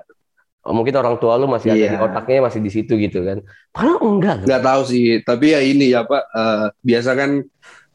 oh, 0.62 0.78
mungkin 0.78 0.94
orang 0.94 1.18
tua 1.18 1.42
lu 1.42 1.50
masih 1.50 1.74
ada 1.74 1.82
Iya. 1.82 1.90
di 1.90 1.98
otaknya 1.98 2.46
masih 2.46 2.62
di 2.62 2.70
situ 2.70 2.94
gitu 2.94 3.26
kan, 3.26 3.42
padahal 3.74 3.98
enggak 3.98 4.34
loh. 4.38 4.46
Nggak 4.46 4.62
tahu 4.62 4.82
sih, 4.86 5.06
tapi 5.26 5.46
ya 5.52 5.60
ini 5.60 5.90
ya 5.90 6.06
Pak, 6.06 6.22
eh, 6.22 6.66
biasa 6.86 7.10
kan 7.18 7.32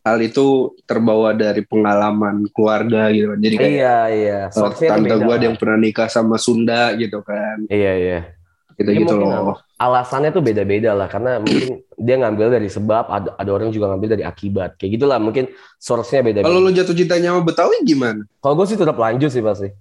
hal 0.02 0.18
itu 0.18 0.46
terbawa 0.82 1.30
dari 1.30 1.62
pengalaman 1.62 2.46
keluarga 2.50 3.06
gitu 3.14 3.30
kan. 3.30 3.38
Jadi 3.38 3.54
kayak 3.54 3.70
Iya 3.70 3.98
iya. 4.10 4.40
eh, 4.46 4.54
Source-nya 4.54 4.98
tante 4.98 5.14
ada 5.14 5.38
yang 5.42 5.54
pernah 5.54 5.78
nikah 5.78 6.10
sama 6.10 6.42
Sunda 6.42 6.90
gitu 6.98 7.22
kan. 7.22 7.70
Iya 7.70 7.92
iya. 7.94 8.20
Gitu 8.76 8.92
gitu 8.92 9.16
loh. 9.16 9.56
Alasannya 9.76 10.30
tuh 10.30 10.40
beda-beda 10.40 10.92
lah 10.92 11.08
karena 11.08 11.40
mungkin 11.40 11.80
dia 11.96 12.16
ngambil 12.16 12.52
dari 12.52 12.68
sebab 12.68 13.08
ada 13.08 13.32
ada 13.34 13.50
orang 13.50 13.72
juga 13.72 13.88
ngambil 13.88 14.08
dari 14.12 14.24
akibat 14.24 14.76
kayak 14.76 15.00
gitulah 15.00 15.16
mungkin 15.16 15.48
source-nya 15.76 16.20
beda-beda. 16.20 16.44
Kalau 16.44 16.60
lu 16.60 16.70
jatuh 16.70 16.92
cintanya 16.92 17.32
sama 17.32 17.40
Betawi 17.40 17.80
gimana? 17.82 18.20
Kalau 18.36 18.54
gue 18.54 18.66
sih 18.68 18.76
tetap 18.76 18.96
lanjut 18.96 19.28
sih 19.28 19.40
pasti. 19.40 19.72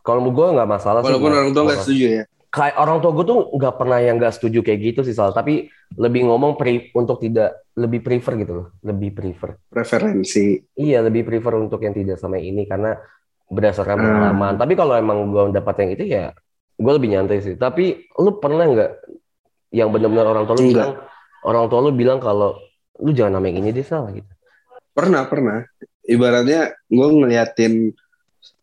Kalau 0.00 0.20
gue 0.22 0.46
nggak 0.46 0.68
masalah 0.68 1.00
sih. 1.00 1.08
Walaupun 1.08 1.24
gua- 1.26 1.40
orang 1.40 1.52
tua 1.52 1.62
nggak 1.64 1.80
setuju 1.80 2.06
ya. 2.06 2.24
Kayak 2.54 2.76
orang 2.78 2.98
tua 3.00 3.10
gue 3.10 3.24
tuh 3.24 3.38
nggak 3.50 3.74
pernah 3.74 3.98
yang 3.98 4.14
nggak 4.14 4.34
setuju 4.36 4.58
kayak 4.60 4.80
gitu 4.84 5.00
sih 5.02 5.16
Sal. 5.16 5.32
Tapi 5.32 5.66
lebih 5.96 6.28
ngomong 6.28 6.54
pre, 6.54 6.92
untuk 6.92 7.16
tidak 7.18 7.64
lebih 7.74 7.98
prefer 7.98 8.36
gitu 8.38 8.52
loh. 8.54 8.66
Lebih 8.80 9.10
prefer. 9.10 9.56
Preferensi. 9.66 10.60
Iya 10.76 11.00
lebih 11.00 11.24
prefer 11.24 11.56
untuk 11.56 11.80
yang 11.80 11.96
tidak 11.96 12.20
sama 12.20 12.36
ini 12.36 12.68
karena 12.68 12.94
berdasarkan 13.48 13.96
Hmm. 13.96 14.04
pengalaman. 14.06 14.52
Tapi 14.54 14.72
kalau 14.72 14.94
emang 14.94 15.18
gue 15.28 15.42
dapat 15.50 15.74
yang 15.80 15.90
itu 15.96 16.04
ya 16.06 16.24
gue 16.74 16.92
lebih 16.92 17.10
nyantai 17.14 17.38
sih. 17.40 17.54
Tapi 17.54 18.10
lu 18.18 18.38
pernah 18.42 18.66
nggak 18.66 18.90
yang 19.74 19.90
benar-benar 19.90 20.26
orang 20.30 20.44
tua 20.46 20.54
lu 20.54 20.70
Enggak. 20.70 20.74
bilang 20.74 20.92
orang 21.44 21.64
tua 21.66 21.80
lu 21.82 21.90
bilang 21.90 22.18
kalau 22.22 22.50
lu 23.02 23.10
jangan 23.10 23.38
nama 23.38 23.46
yang 23.50 23.58
ini 23.66 23.70
deh 23.74 23.86
salah 23.86 24.14
gitu. 24.14 24.30
Pernah, 24.94 25.26
pernah. 25.26 25.66
Ibaratnya 26.06 26.76
gue 26.86 27.08
ngeliatin 27.10 27.90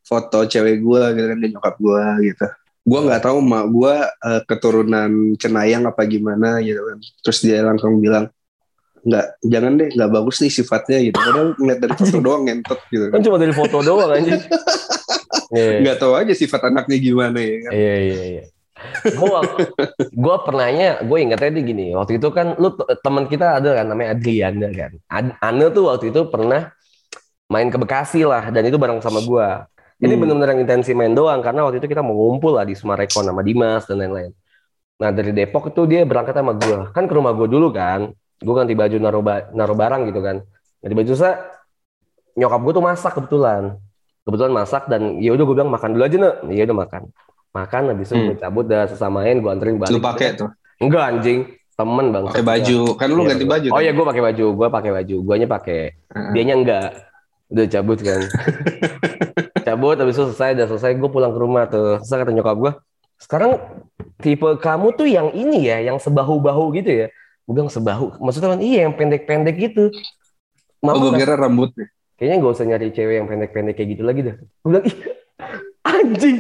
foto 0.08 0.48
cewek 0.48 0.80
gue 0.80 1.01
gitu 1.15 1.27
kan, 1.27 1.38
dan 1.39 1.50
nyokap 1.51 1.75
gue 1.80 2.03
gitu. 2.32 2.48
Gue 2.82 3.00
nggak 3.03 3.22
tahu 3.27 3.38
mak 3.44 3.65
gue 3.70 3.96
eh, 4.08 4.41
keturunan 4.48 5.12
cenayang 5.36 5.84
apa 5.88 6.01
gimana 6.08 6.63
gitu 6.63 6.80
kan. 6.80 6.98
Terus 7.27 7.39
dia 7.44 7.60
langsung 7.63 8.00
bilang, 8.00 8.32
nggak, 9.01 9.25
jangan 9.43 9.72
deh, 9.75 9.89
nggak 9.91 10.10
bagus 10.12 10.38
nih 10.41 10.51
sifatnya 10.53 10.98
gitu. 11.01 11.17
Padahal 11.17 11.48
ngeliat 11.58 11.79
dari 11.81 11.93
foto 11.98 12.17
doang 12.21 12.41
ngentot 12.45 12.80
gitu 12.89 13.06
kan. 13.10 13.13
Kan 13.17 13.21
cuma 13.26 13.38
dari 13.41 13.54
foto 13.54 13.78
doang 13.82 14.10
anjing. 14.12 14.41
Iya 15.52 15.84
Nggak 15.84 15.97
tahu 15.99 16.13
aja 16.15 16.32
sifat 16.32 16.71
anaknya 16.71 16.95
gimana 16.95 17.36
ya 17.43 17.56
kan. 17.67 17.71
iya 17.76 17.95
iya. 17.99 18.21
iya. 18.23 18.43
Gua 19.13 19.43
gua 20.15 20.36
pernahnya 20.41 21.04
gue 21.04 21.17
ingatnya 21.19 21.52
dia 21.54 21.63
gini 21.63 21.86
waktu 21.91 22.17
itu 22.17 22.32
kan 22.32 22.56
lu 22.56 22.71
teman 23.04 23.28
kita 23.28 23.60
ada 23.60 23.78
kan 23.78 23.86
namanya 23.86 24.15
Adriana 24.15 24.71
kan 24.71 24.91
Ad, 25.06 25.28
Ane 25.38 25.65
tuh 25.69 25.91
waktu 25.91 26.10
itu 26.10 26.23
pernah 26.32 26.71
main 27.45 27.67
ke 27.67 27.78
Bekasi 27.78 28.23
lah 28.23 28.47
dan 28.49 28.63
itu 28.63 28.80
bareng 28.80 29.04
sama 29.04 29.19
gua 29.21 29.67
ini 29.99 30.15
Hmm. 30.15 30.21
benar-benar 30.23 30.56
yang 30.56 30.62
intensi 30.65 30.95
main 30.97 31.13
doang 31.13 31.43
karena 31.43 31.62
waktu 31.62 31.78
itu 31.78 31.88
kita 31.91 32.02
mau 32.02 32.15
ngumpul 32.15 32.58
lah 32.58 32.65
di 32.65 32.73
Sumarekon 32.73 33.21
sama 33.28 33.43
Dimas 33.43 33.86
dan 33.86 34.02
lain-lain 34.02 34.32
nah 34.97 35.12
dari 35.12 35.30
Depok 35.30 35.69
itu 35.69 35.82
dia 35.86 36.02
berangkat 36.08 36.34
sama 36.34 36.56
gua 36.56 36.89
kan 36.95 37.06
ke 37.06 37.13
rumah 37.13 37.36
gua 37.36 37.45
dulu 37.45 37.69
kan 37.69 38.15
gua 38.41 38.54
ganti 38.58 38.73
baju 38.73 38.95
naruh 38.97 39.21
ba- 39.21 39.47
naruh 39.51 39.73
barang 39.73 40.01
gitu 40.08 40.19
kan. 40.19 40.41
Ganti 40.80 40.95
baju 40.95 41.12
saya 41.13 41.34
nyokap 42.34 42.60
gua 42.60 42.73
tuh 42.73 42.84
masak 42.84 43.13
kebetulan. 43.15 43.63
Kebetulan 44.21 44.51
masak 44.51 44.86
dan 44.86 45.17
ya 45.17 45.32
udah 45.32 45.43
gue 45.43 45.56
bilang 45.56 45.69
makan 45.69 45.89
dulu 45.91 46.04
aja 46.04 46.13
nek. 46.15 46.36
Ya 46.47 46.63
udah 46.63 46.77
makan. 46.77 47.01
Makan 47.51 47.82
habis 47.89 48.06
itu 48.06 48.15
Hmm. 48.15 48.27
gue 48.27 48.38
cabut 48.38 48.63
dah 48.63 48.86
sesamain 48.86 49.34
gue 49.36 49.49
anterin 49.49 49.75
balik. 49.75 49.91
Lu 49.91 49.99
pakai 49.99 50.38
tuh, 50.38 50.49
enggak 50.77 51.04
anjing. 51.04 51.39
Temen 51.73 52.13
bang. 52.13 52.23
Pakai 52.30 52.45
baju. 52.45 52.80
Kan 52.93 53.10
lu 53.10 53.21
Iya, 53.21 53.30
ganti 53.34 53.45
baju. 53.45 53.67
oh 53.67 53.73
kan? 53.73 53.82
iya 53.82 53.91
gue 53.91 54.06
pakai 54.06 54.23
baju. 54.23 54.45
Gue 54.54 54.67
pakai 54.69 54.91
baju. 54.93 55.15
Guanya 55.19 55.47
pakai. 55.49 55.82
Heeh. 56.08 56.32
dianya 56.32 56.56
enggak. 56.56 56.89
Udah 57.49 57.65
cabut 57.67 57.97
kan. 57.99 58.21
Cabut 59.62 59.95
habis 59.95 60.15
itu 60.15 60.23
selesai 60.27 60.49
udah 60.54 60.67
selesai 60.67 60.91
gue 60.95 61.10
pulang 61.10 61.32
ke 61.32 61.39
rumah 61.39 61.63
tuh. 61.65 61.97
Selesai 61.99 62.17
kata 62.21 62.32
nyokap 62.32 62.58
gue 62.58 62.71
sekarang 63.17 63.51
tipe 64.17 64.49
kamu 64.58 64.88
tuh 64.91 65.06
yang 65.06 65.30
ini 65.32 65.62
ya 65.63 65.77
yang 65.84 65.97
sebahu-bahu 65.97 66.73
gitu 66.75 67.06
ya 67.06 67.08
gue 67.52 67.54
bilang 67.54 67.68
sebahu 67.68 68.16
maksudnya 68.18 68.56
kan 68.56 68.62
iya 68.64 68.88
yang 68.88 68.96
pendek-pendek 68.96 69.60
gitu 69.60 69.92
Oh, 70.80 70.88
Mama 70.88 71.12
gue 71.12 71.20
kira 71.20 71.36
rambutnya. 71.36 71.92
kayaknya 72.16 72.42
gak 72.42 72.54
usah 72.56 72.66
nyari 72.66 72.90
cewek 72.90 73.20
yang 73.20 73.28
pendek-pendek 73.28 73.76
kayak 73.76 73.90
gitu 73.92 74.02
lagi 74.02 74.22
dah 74.24 74.36
gue 74.40 74.66
bilang 74.66 74.82
"Ih, 74.82 74.96
anjing 75.84 76.38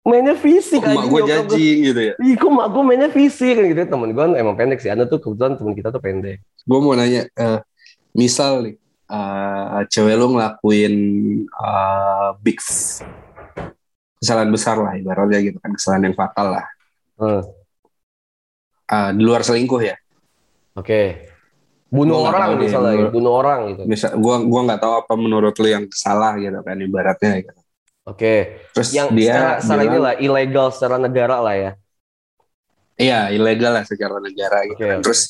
mainnya 0.00 0.32
fisik 0.32 0.80
Kok 0.80 0.88
gue 0.88 0.94
nyokap 0.94 1.20
gua." 1.20 1.28
jajing 1.52 1.76
gitu 1.84 2.00
ya. 2.00 2.14
Ih, 2.16 2.32
kok 2.32 2.48
mak 2.48 2.66
gue 2.70 2.80
mainnya 2.80 3.10
fisik 3.10 3.52
kan 3.52 3.64
gitu. 3.66 3.80
Temen 3.84 4.08
gue 4.08 4.24
emang 4.32 4.56
pendek 4.56 4.80
sih. 4.80 4.88
Anda 4.88 5.04
tuh 5.04 5.20
kebetulan 5.20 5.60
temen 5.60 5.76
kita 5.76 5.92
tuh 5.92 6.00
pendek. 6.00 6.40
gue 6.40 6.78
mau 6.80 6.96
nanya, 6.96 7.28
eh, 7.28 7.60
misal 8.14 8.64
nih, 8.64 8.74
eh, 9.04 9.80
cewek 9.84 10.16
lu 10.16 10.32
ngelakuin 10.32 10.94
eh, 11.44 12.28
big 12.40 12.56
kesalahan 14.16 14.48
besar 14.48 14.76
lah 14.76 14.96
ibaratnya 14.96 15.44
gitu 15.44 15.60
kan, 15.60 15.76
kesalahan 15.76 16.08
yang 16.08 16.16
fatal 16.16 16.56
lah. 16.56 16.66
Hmm. 17.16 17.42
Eh, 18.88 19.10
di 19.12 19.20
luar 19.20 19.44
selingkuh 19.44 19.82
ya. 19.82 19.96
Oke. 20.78 21.26
Bunuh 21.88 22.20
Gua 22.20 22.30
orang 22.36 22.60
misalnya, 22.60 22.94
menurut- 22.94 23.12
bunuh 23.16 23.32
orang 23.32 23.58
gitu. 23.72 23.82
Misal, 23.88 24.10
gua 24.20 24.44
gua 24.44 24.60
nggak 24.68 24.80
tahu 24.84 24.92
apa 25.00 25.12
menurut 25.16 25.54
lu 25.56 25.68
yang 25.72 25.84
salah 25.88 26.36
gitu 26.36 26.60
kan 26.60 26.76
ibaratnya. 26.76 27.32
Gitu. 27.42 27.60
Oke. 28.04 28.34
Terus 28.76 28.88
Yang 28.92 29.08
dia 29.16 29.32
secara, 29.32 29.50
secara 29.60 29.80
bilang, 29.80 29.92
inilah 29.92 30.14
ilegal 30.20 30.66
secara 30.72 30.96
negara 31.00 31.36
lah 31.42 31.56
ya. 31.56 31.72
iya 32.98 33.30
ilegal 33.30 33.72
lah 33.78 33.84
secara 33.86 34.18
negara 34.18 34.64
gitu. 34.68 34.80
Oke, 34.80 34.88
kan. 34.90 35.00
Terus 35.06 35.20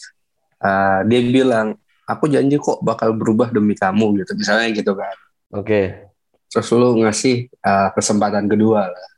eh, 0.58 0.98
dia 1.06 1.20
bilang, 1.30 1.66
aku 2.08 2.24
janji 2.26 2.56
kok 2.58 2.80
bakal 2.80 3.12
berubah 3.14 3.52
demi 3.52 3.76
kamu 3.76 4.24
gitu, 4.24 4.32
misalnya 4.34 4.72
gitu 4.72 4.92
kan. 4.98 5.14
Oke. 5.54 6.10
Terus 6.48 6.68
lu 6.74 6.98
ngasih 7.04 7.46
eh, 7.52 7.88
kesempatan 7.94 8.48
kedua 8.50 8.88
lah. 8.90 9.08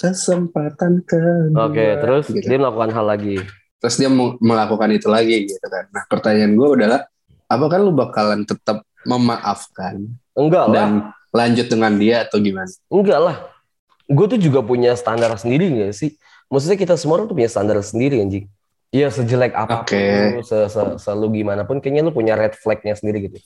Kesempatan 0.00 1.04
kedua. 1.04 1.68
Oke, 1.68 1.86
terus 2.00 2.24
gitu. 2.32 2.46
dia 2.48 2.56
melakukan 2.58 2.90
hal 2.90 3.04
lagi. 3.04 3.36
Terus 3.80 3.96
dia 3.96 4.12
mau 4.12 4.36
melakukan 4.38 4.92
itu 4.92 5.08
lagi 5.08 5.48
gitu 5.48 5.66
kan. 5.66 5.88
Nah 5.90 6.04
pertanyaan 6.06 6.52
gue 6.52 6.68
adalah, 6.76 7.00
apakah 7.48 7.80
lu 7.80 7.96
bakalan 7.96 8.44
tetap 8.44 8.84
memaafkan 9.08 10.04
Enggak 10.36 10.64
lah. 10.68 10.74
dan 10.76 10.90
lanjut 11.32 11.66
dengan 11.66 11.96
dia 11.96 12.28
atau 12.28 12.38
gimana? 12.38 12.68
Enggak 12.92 13.18
lah. 13.18 13.36
Gue 14.04 14.26
tuh 14.28 14.38
juga 14.38 14.60
punya 14.60 14.92
standar 14.94 15.32
sendiri 15.40 15.70
gak 15.72 15.94
sih? 15.96 16.20
Maksudnya 16.52 16.76
kita 16.76 16.94
semua 17.00 17.18
orang 17.18 17.26
tuh 17.30 17.36
punya 17.38 17.50
standar 17.50 17.78
sendiri 17.80 18.20
anjing. 18.20 18.46
Iya 18.90 19.06
sejelek 19.06 19.54
apa 19.54 19.86
pun, 19.86 19.94
lu, 20.34 20.42
se, 20.42 20.66
se, 20.66 20.82
se 20.98 21.10
lu 21.14 21.30
gimana 21.30 21.62
pun, 21.62 21.78
kayaknya 21.78 22.02
lu 22.02 22.10
punya 22.10 22.34
red 22.34 22.58
flag-nya 22.58 22.98
sendiri 22.98 23.30
gitu. 23.30 23.38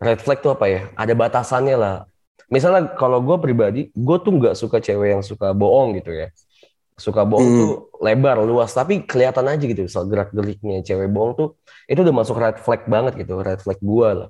Red 0.00 0.24
flag 0.24 0.40
tuh 0.40 0.56
apa 0.56 0.64
ya? 0.64 0.88
Ada 0.96 1.12
batasannya 1.12 1.76
lah. 1.76 2.08
Misalnya 2.48 2.96
kalau 2.96 3.20
gue 3.20 3.36
pribadi, 3.36 3.92
gue 3.92 4.16
tuh 4.24 4.32
nggak 4.32 4.56
suka 4.56 4.80
cewek 4.80 5.12
yang 5.12 5.20
suka 5.20 5.52
bohong 5.52 6.00
gitu 6.00 6.16
ya. 6.16 6.32
Suka 6.98 7.22
bohong 7.22 7.46
Hmm. 7.46 7.58
tuh 7.62 7.70
lebar, 8.02 8.36
luas, 8.42 8.70
tapi 8.74 9.06
kelihatan 9.06 9.46
aja 9.46 9.62
gitu. 9.62 9.86
Misal 9.86 10.04
gerak-geriknya 10.10 10.82
cewek 10.82 11.08
bohong 11.14 11.32
tuh, 11.38 11.48
itu 11.86 11.98
udah 12.02 12.14
masuk 12.14 12.36
red 12.42 12.58
flag 12.58 12.82
banget 12.90 13.12
gitu. 13.22 13.38
Red 13.38 13.62
flag 13.62 13.78
gue 13.78 14.08
lah. 14.18 14.28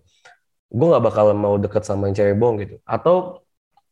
Gue 0.68 0.86
nggak 0.92 1.04
bakal 1.08 1.32
mau 1.32 1.56
deket 1.56 1.82
sama 1.88 2.12
yang 2.12 2.16
cewek 2.16 2.36
bohong 2.36 2.56
gitu. 2.60 2.76
Atau 2.84 3.40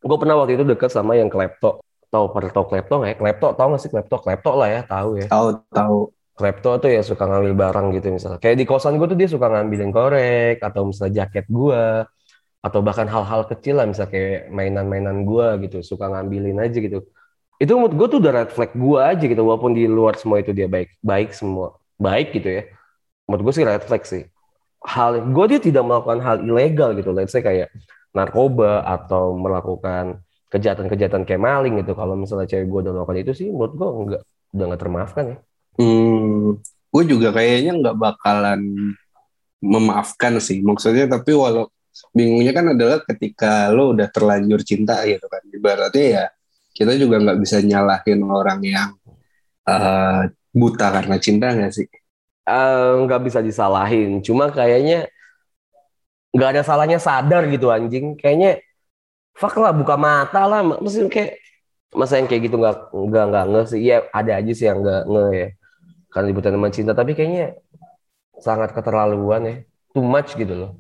gue 0.05 0.17
pernah 0.21 0.37
waktu 0.37 0.61
itu 0.61 0.65
deket 0.69 0.93
sama 0.93 1.17
yang 1.17 1.33
klepto. 1.33 1.81
Tahu 2.13 2.25
pada 2.31 2.49
tahu 2.53 2.65
klepto 2.71 2.95
nggak 3.01 3.11
ya? 3.11 3.17
Klepto 3.17 3.47
tahu 3.57 3.67
nggak 3.73 3.83
sih 3.83 3.91
klepto? 3.91 4.17
Klepto 4.21 4.51
lah 4.55 4.69
ya, 4.71 4.81
tahu 4.85 5.11
ya. 5.19 5.27
Tahu 5.27 5.49
tahu. 5.73 5.99
Klepto 6.37 6.71
tuh 6.85 6.91
ya 6.93 7.01
suka 7.01 7.25
ngambil 7.25 7.55
barang 7.57 7.87
gitu 7.97 8.07
misalnya. 8.13 8.37
Kayak 8.45 8.57
di 8.61 8.65
kosan 8.69 9.01
gue 9.01 9.09
tuh 9.09 9.17
dia 9.17 9.25
suka 9.25 9.49
ngambilin 9.49 9.89
korek 9.89 10.61
atau 10.61 10.85
misalnya 10.93 11.25
jaket 11.25 11.49
gue 11.49 12.05
atau 12.61 12.81
bahkan 12.85 13.09
hal-hal 13.09 13.47
kecil 13.49 13.81
lah 13.81 13.87
misalnya 13.89 14.11
kayak 14.13 14.41
mainan-mainan 14.53 15.25
gue 15.25 15.47
gitu 15.65 15.81
suka 15.81 16.13
ngambilin 16.13 16.61
aja 16.61 16.77
gitu. 16.77 17.09
Itu 17.57 17.73
menurut 17.73 17.95
gue 17.97 18.07
tuh 18.13 18.19
udah 18.21 18.33
red 18.33 18.51
flag 18.53 18.73
gue 18.77 18.99
aja 19.01 19.25
gitu 19.25 19.43
walaupun 19.43 19.73
di 19.73 19.89
luar 19.89 20.21
semua 20.21 20.45
itu 20.45 20.53
dia 20.53 20.69
baik 20.69 20.93
baik 21.01 21.33
semua 21.33 21.81
baik 21.97 22.37
gitu 22.37 22.49
ya. 22.61 22.63
Menurut 23.27 23.43
gue 23.51 23.55
sih 23.57 23.65
red 23.65 23.85
flag 23.85 24.05
sih. 24.05 24.25
Hal 24.85 25.25
gue 25.33 25.45
dia 25.51 25.61
tidak 25.61 25.83
melakukan 25.83 26.21
hal 26.23 26.37
ilegal 26.45 26.93
gitu. 26.95 27.11
Let's 27.11 27.33
say 27.33 27.41
kayak 27.41 27.73
narkoba 28.13 28.85
atau 28.85 29.35
melakukan 29.35 30.21
kejahatan-kejahatan 30.53 31.25
kayak 31.25 31.43
maling 31.43 31.81
gitu. 31.81 31.97
Kalau 31.97 32.15
misalnya 32.15 32.47
cewek 32.47 32.69
gue 32.69 32.81
udah 32.87 32.93
melakukan 32.93 33.19
itu 33.25 33.33
sih 33.35 33.49
menurut 33.51 33.73
gue 33.75 33.89
enggak 33.89 34.23
udah 34.55 34.65
nggak 34.69 34.83
termaafkan 34.85 35.25
ya. 35.27 35.37
Hmm, 35.77 36.61
gue 36.63 37.03
juga 37.09 37.29
kayaknya 37.35 37.73
nggak 37.81 37.97
bakalan 37.97 38.61
memaafkan 39.65 40.39
sih. 40.39 40.61
Maksudnya 40.61 41.09
tapi 41.09 41.33
walau 41.33 41.73
bingungnya 42.13 42.53
kan 42.53 42.77
adalah 42.77 43.01
ketika 43.09 43.73
lo 43.73 43.97
udah 43.97 44.09
terlanjur 44.13 44.61
cinta 44.63 45.01
gitu 45.09 45.25
kan. 45.27 45.41
Ibaratnya 45.49 46.05
ya 46.05 46.25
kita 46.77 46.93
juga 47.01 47.17
nggak 47.25 47.39
bisa 47.41 47.57
nyalahin 47.65 48.21
orang 48.29 48.61
yang 48.61 48.91
eh, 49.65 50.23
buta 50.53 50.87
karena 50.93 51.17
cinta 51.17 51.57
nggak 51.57 51.73
sih? 51.73 51.89
Eh, 52.47 52.91
nggak 53.09 53.21
bisa 53.27 53.41
disalahin. 53.41 54.21
Cuma 54.21 54.53
kayaknya 54.53 55.09
nggak 56.37 56.49
ada 56.53 56.63
salahnya 56.63 56.99
sadar 57.01 57.49
gitu 57.49 57.73
anjing. 57.73 58.15
Kayaknya 58.21 58.61
fuck 59.33 59.57
lah 59.57 59.73
buka 59.73 59.97
mata 59.97 60.45
lah. 60.45 60.61
Mesti 60.63 61.09
kayak 61.09 61.41
masa 61.97 62.21
yang 62.21 62.29
kayak 62.29 62.43
gitu 62.53 62.57
nggak 62.61 62.77
nggak 62.93 63.25
nggak 63.33 63.45
nge 63.53 63.63
sih? 63.73 63.81
Ya 63.81 64.05
ada 64.13 64.33
aja 64.37 64.53
sih 64.53 64.67
yang 64.69 64.79
nggak 64.85 65.03
nge 65.09 65.25
ya. 65.33 65.49
Karena 66.13 66.27
dibutuhkan 66.29 66.55
teman 66.61 66.73
cinta. 66.77 66.93
Tapi 66.93 67.13
kayaknya 67.17 67.57
sangat 68.39 68.77
keterlaluan 68.77 69.43
ya. 69.49 69.55
Too 69.97 70.05
much 70.05 70.37
gitu 70.37 70.53
loh. 70.53 70.73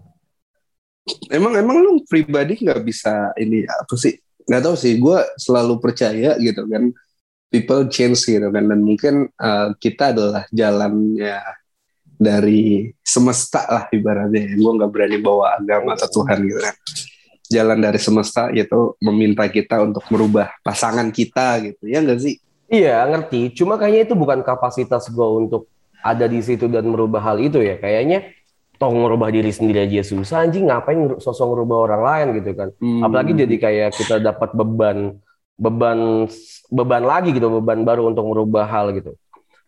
Emang 1.30 1.54
emang 1.54 1.78
lu 1.80 2.02
pribadi 2.04 2.59
nggak 2.61 2.82
bisa 2.82 3.30
ini 3.38 3.64
apa 3.64 3.94
sih? 3.96 4.25
Nggak 4.46 4.62
tahu 4.62 4.76
sih. 4.78 4.96
Gue 4.98 5.18
selalu 5.37 5.82
percaya 5.82 6.38
gitu 6.38 6.62
kan. 6.70 6.90
People 7.50 7.87
change 7.90 8.26
gitu 8.26 8.48
kan. 8.50 8.64
Dan 8.66 8.80
mungkin 8.82 9.30
eh, 9.30 9.68
kita 9.78 10.14
adalah 10.14 10.46
jalannya 10.50 11.38
dari 12.16 12.90
semesta 13.04 13.68
lah 13.68 13.85
ibaratnya. 13.92 14.56
Gue 14.56 14.72
nggak 14.80 14.90
berani 14.90 15.18
bawa 15.20 15.61
agama 15.61 15.94
atau 15.94 16.22
Tuhan 16.22 16.38
gitu 16.48 16.61
kan. 16.62 16.74
Jalan 17.46 17.78
dari 17.78 18.00
semesta 18.02 18.50
yaitu 18.50 18.98
meminta 18.98 19.46
kita 19.46 19.78
untuk 19.85 20.02
merubah 20.11 20.50
pasangan 20.66 21.11
kita 21.14 21.62
gitu. 21.62 21.87
Ya 21.87 22.02
nggak 22.02 22.18
sih? 22.18 22.42
Iya 22.66 23.06
ngerti, 23.06 23.54
cuma 23.54 23.78
kayaknya 23.78 24.11
itu 24.11 24.14
bukan 24.18 24.42
kapasitas 24.42 25.06
gue 25.06 25.28
untuk 25.38 25.70
ada 26.02 26.26
di 26.26 26.42
situ 26.42 26.66
dan 26.66 26.82
merubah 26.90 27.22
hal 27.22 27.38
itu 27.38 27.62
ya. 27.62 27.78
Kayaknya 27.78 28.35
toh 28.76 28.92
merubah 28.92 29.32
diri 29.32 29.48
sendiri 29.48 29.84
aja 29.88 30.04
susah, 30.04 30.44
anjing 30.44 30.68
ngapain 30.68 31.16
sosok 31.20 31.46
ngerubah 31.52 31.76
orang 31.90 32.02
lain 32.04 32.26
gitu 32.40 32.50
kan. 32.52 32.68
Hmm. 32.76 33.02
Apalagi 33.04 33.32
jadi 33.32 33.56
kayak 33.56 33.90
kita 33.96 34.20
dapat 34.20 34.52
beban, 34.52 35.16
beban, 35.56 36.28
beban 36.68 37.02
lagi 37.04 37.32
gitu, 37.32 37.48
beban 37.48 37.82
baru 37.82 38.08
untuk 38.12 38.28
merubah 38.28 38.68
hal 38.68 38.92
gitu. 38.92 39.16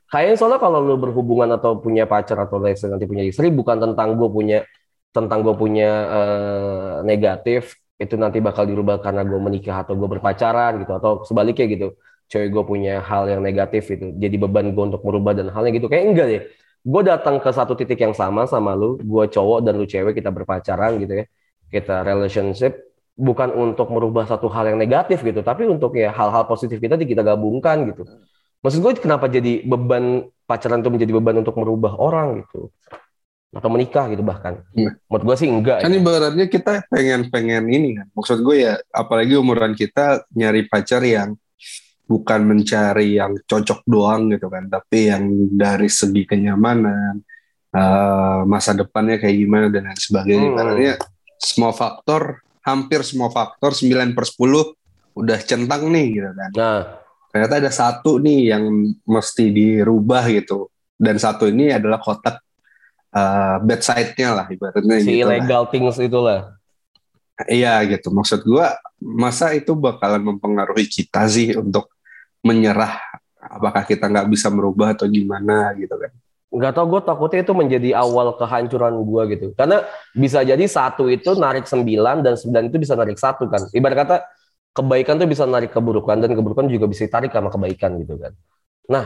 Kayaknya 0.09 0.37
soalnya 0.40 0.61
kalau 0.61 0.81
lu 0.81 0.97
berhubungan 0.97 1.53
atau 1.53 1.77
punya 1.81 2.09
pacar 2.09 2.40
atau 2.40 2.61
nanti 2.64 3.05
punya 3.05 3.25
istri, 3.29 3.53
bukan 3.53 3.77
tentang 3.77 4.16
gue 4.16 4.29
punya, 4.33 4.64
tentang 5.12 5.44
gue 5.44 5.53
punya 5.53 5.88
eh, 6.09 6.94
negatif, 7.05 7.77
itu 8.01 8.14
nanti 8.16 8.40
bakal 8.40 8.64
dirubah 8.64 9.05
karena 9.05 9.27
gue 9.27 9.37
menikah 9.37 9.85
atau 9.85 9.99
gue 9.99 10.09
berpacaran 10.09 10.81
gitu, 10.81 10.92
atau 10.97 11.12
sebaliknya 11.29 11.66
gitu 11.68 11.88
cewek 12.29 12.53
gue 12.53 12.64
punya 12.64 12.94
hal 13.01 13.25
yang 13.27 13.40
negatif 13.40 13.88
itu 13.88 14.12
jadi 14.21 14.37
beban 14.37 14.77
gue 14.77 14.85
untuk 14.92 15.01
merubah 15.01 15.33
dan 15.33 15.49
halnya 15.49 15.73
gitu 15.73 15.88
kayak 15.88 16.05
enggak 16.12 16.27
deh 16.29 16.42
gue 16.88 17.03
datang 17.05 17.37
ke 17.37 17.51
satu 17.53 17.77
titik 17.77 18.01
yang 18.01 18.16
sama 18.16 18.48
sama 18.48 18.72
lu 18.72 18.96
gue 18.96 19.24
cowok 19.29 19.59
dan 19.61 19.77
lu 19.77 19.85
cewek 19.85 20.16
kita 20.16 20.33
berpacaran 20.33 20.96
gitu 20.96 21.12
ya 21.20 21.24
kita 21.68 22.01
relationship 22.01 22.72
bukan 23.12 23.53
untuk 23.53 23.92
merubah 23.92 24.24
satu 24.24 24.48
hal 24.48 24.72
yang 24.72 24.79
negatif 24.81 25.20
gitu 25.20 25.44
tapi 25.44 25.68
untuk 25.68 25.92
ya 25.92 26.09
hal-hal 26.09 26.48
positif 26.48 26.81
kita 26.81 26.96
kita 26.96 27.20
gabungkan 27.20 27.92
gitu 27.92 28.09
maksud 28.59 28.81
gue 28.81 28.92
kenapa 28.96 29.29
jadi 29.29 29.62
beban 29.62 30.05
pacaran 30.48 30.81
itu 30.81 30.88
menjadi 30.88 31.12
beban 31.12 31.37
untuk 31.42 31.55
merubah 31.61 31.92
orang 31.98 32.40
gitu 32.40 32.72
atau 33.48 33.68
menikah 33.68 34.09
gitu 34.09 34.20
bahkan 34.20 34.61
Iya. 34.72 34.96
menurut 35.09 35.24
gue 35.24 35.37
sih 35.37 35.48
enggak 35.48 35.81
Kan 35.81 35.92
ya. 35.92 35.98
ibaratnya 35.98 36.46
kita 36.46 36.85
pengen-pengen 36.92 37.64
ini 37.66 37.96
kan. 37.96 38.07
Maksud 38.12 38.44
gue 38.44 38.57
ya, 38.61 38.77
apalagi 38.92 39.40
umuran 39.40 39.72
kita 39.72 40.29
nyari 40.37 40.68
pacar 40.68 41.01
yang 41.01 41.33
bukan 42.09 42.40
mencari 42.49 43.21
yang 43.21 43.37
cocok 43.44 43.85
doang 43.85 44.33
gitu 44.33 44.49
kan, 44.49 44.64
tapi 44.73 45.12
yang 45.12 45.29
dari 45.53 45.92
segi 45.92 46.25
kenyamanan, 46.25 47.21
eh, 47.77 48.40
masa 48.49 48.73
depannya 48.73 49.21
kayak 49.21 49.37
gimana 49.37 49.66
dan 49.68 49.92
lain 49.92 50.01
sebagainya. 50.01 50.49
Hmm. 50.49 50.55
Ibaratnya 50.57 50.94
semua 51.37 51.77
faktor, 51.77 52.40
hampir 52.64 53.05
semua 53.05 53.29
faktor 53.29 53.77
9 53.77 54.16
per 54.16 54.25
10 54.25 54.73
udah 55.12 55.38
centang 55.44 55.92
nih 55.92 56.07
gitu 56.16 56.31
kan. 56.33 56.51
nah 56.57 56.81
Ternyata 57.29 57.55
ada 57.61 57.68
satu 57.68 58.16
nih 58.16 58.57
yang 58.57 58.64
mesti 59.05 59.53
dirubah 59.53 60.25
gitu. 60.33 60.73
Dan 60.97 61.21
satu 61.21 61.44
ini 61.47 61.68
adalah 61.68 62.01
kotak 62.01 62.40
eh, 63.12 63.57
bedside-nya 63.61 64.33
lah 64.33 64.47
ibaratnya 64.49 64.97
si 65.05 65.12
gitu 65.12 65.29
lah. 65.29 65.37
illegal 65.37 65.62
things 65.68 66.01
itulah 66.01 66.59
Iya 67.47 67.87
gitu. 67.87 68.11
Maksud 68.11 68.42
gua 68.42 68.75
masa 68.99 69.55
itu 69.55 69.71
bakalan 69.79 70.27
mempengaruhi 70.27 70.90
kita 70.90 71.31
sih 71.31 71.55
untuk 71.55 71.87
menyerah. 72.44 72.98
Apakah 73.38 73.87
kita 73.87 74.11
nggak 74.11 74.29
bisa 74.29 74.51
merubah 74.51 74.92
atau 74.92 75.07
gimana 75.07 75.72
gitu 75.79 75.94
kan. 75.94 76.12
nggak 76.48 76.72
tau 76.72 76.88
gue 76.88 77.01
takutnya 77.05 77.44
itu 77.44 77.53
menjadi 77.53 77.90
awal 78.01 78.33
kehancuran 78.33 79.05
gue 79.05 79.22
gitu. 79.37 79.46
Karena 79.53 79.85
bisa 80.16 80.40
jadi 80.40 80.64
satu 80.64 81.12
itu 81.12 81.37
narik 81.37 81.68
sembilan 81.68 82.24
dan 82.24 82.40
sembilan 82.40 82.72
itu 82.72 82.77
bisa 82.81 82.96
narik 82.96 83.20
satu 83.20 83.53
kan. 83.53 83.68
Ibarat 83.68 83.96
kata 84.01 84.16
kebaikan 84.72 85.20
tuh 85.20 85.29
bisa 85.29 85.44
narik 85.44 85.77
keburukan 85.77 86.16
dan 86.16 86.33
keburukan 86.33 86.64
juga 86.72 86.88
bisa 86.88 87.05
ditarik 87.05 87.37
sama 87.37 87.53
kebaikan 87.53 88.01
gitu 88.01 88.16
kan. 88.16 88.33
Nah 88.88 89.05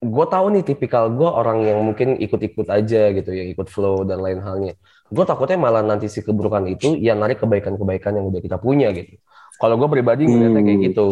gue 0.00 0.26
tahu 0.32 0.46
nih 0.56 0.64
tipikal 0.64 1.12
gue 1.12 1.28
orang 1.28 1.68
yang 1.68 1.84
mungkin 1.84 2.16
ikut-ikut 2.16 2.72
aja 2.72 3.12
gitu 3.12 3.28
ya 3.28 3.44
ikut 3.52 3.68
flow 3.68 4.08
dan 4.08 4.24
lain 4.24 4.40
halnya. 4.40 4.72
Gue 5.12 5.28
takutnya 5.28 5.60
malah 5.60 5.84
nanti 5.84 6.08
si 6.08 6.24
keburukan 6.24 6.64
itu 6.64 6.96
yang 6.96 7.20
narik 7.20 7.44
kebaikan-kebaikan 7.44 8.16
yang 8.16 8.32
udah 8.32 8.40
kita 8.40 8.56
punya 8.56 8.88
gitu. 8.96 9.20
Kalau 9.60 9.76
gue 9.76 9.88
pribadi 9.92 10.24
ngeliatnya 10.24 10.64
kayak 10.64 10.78
Hmm. 10.80 10.86
gitu 10.88 11.06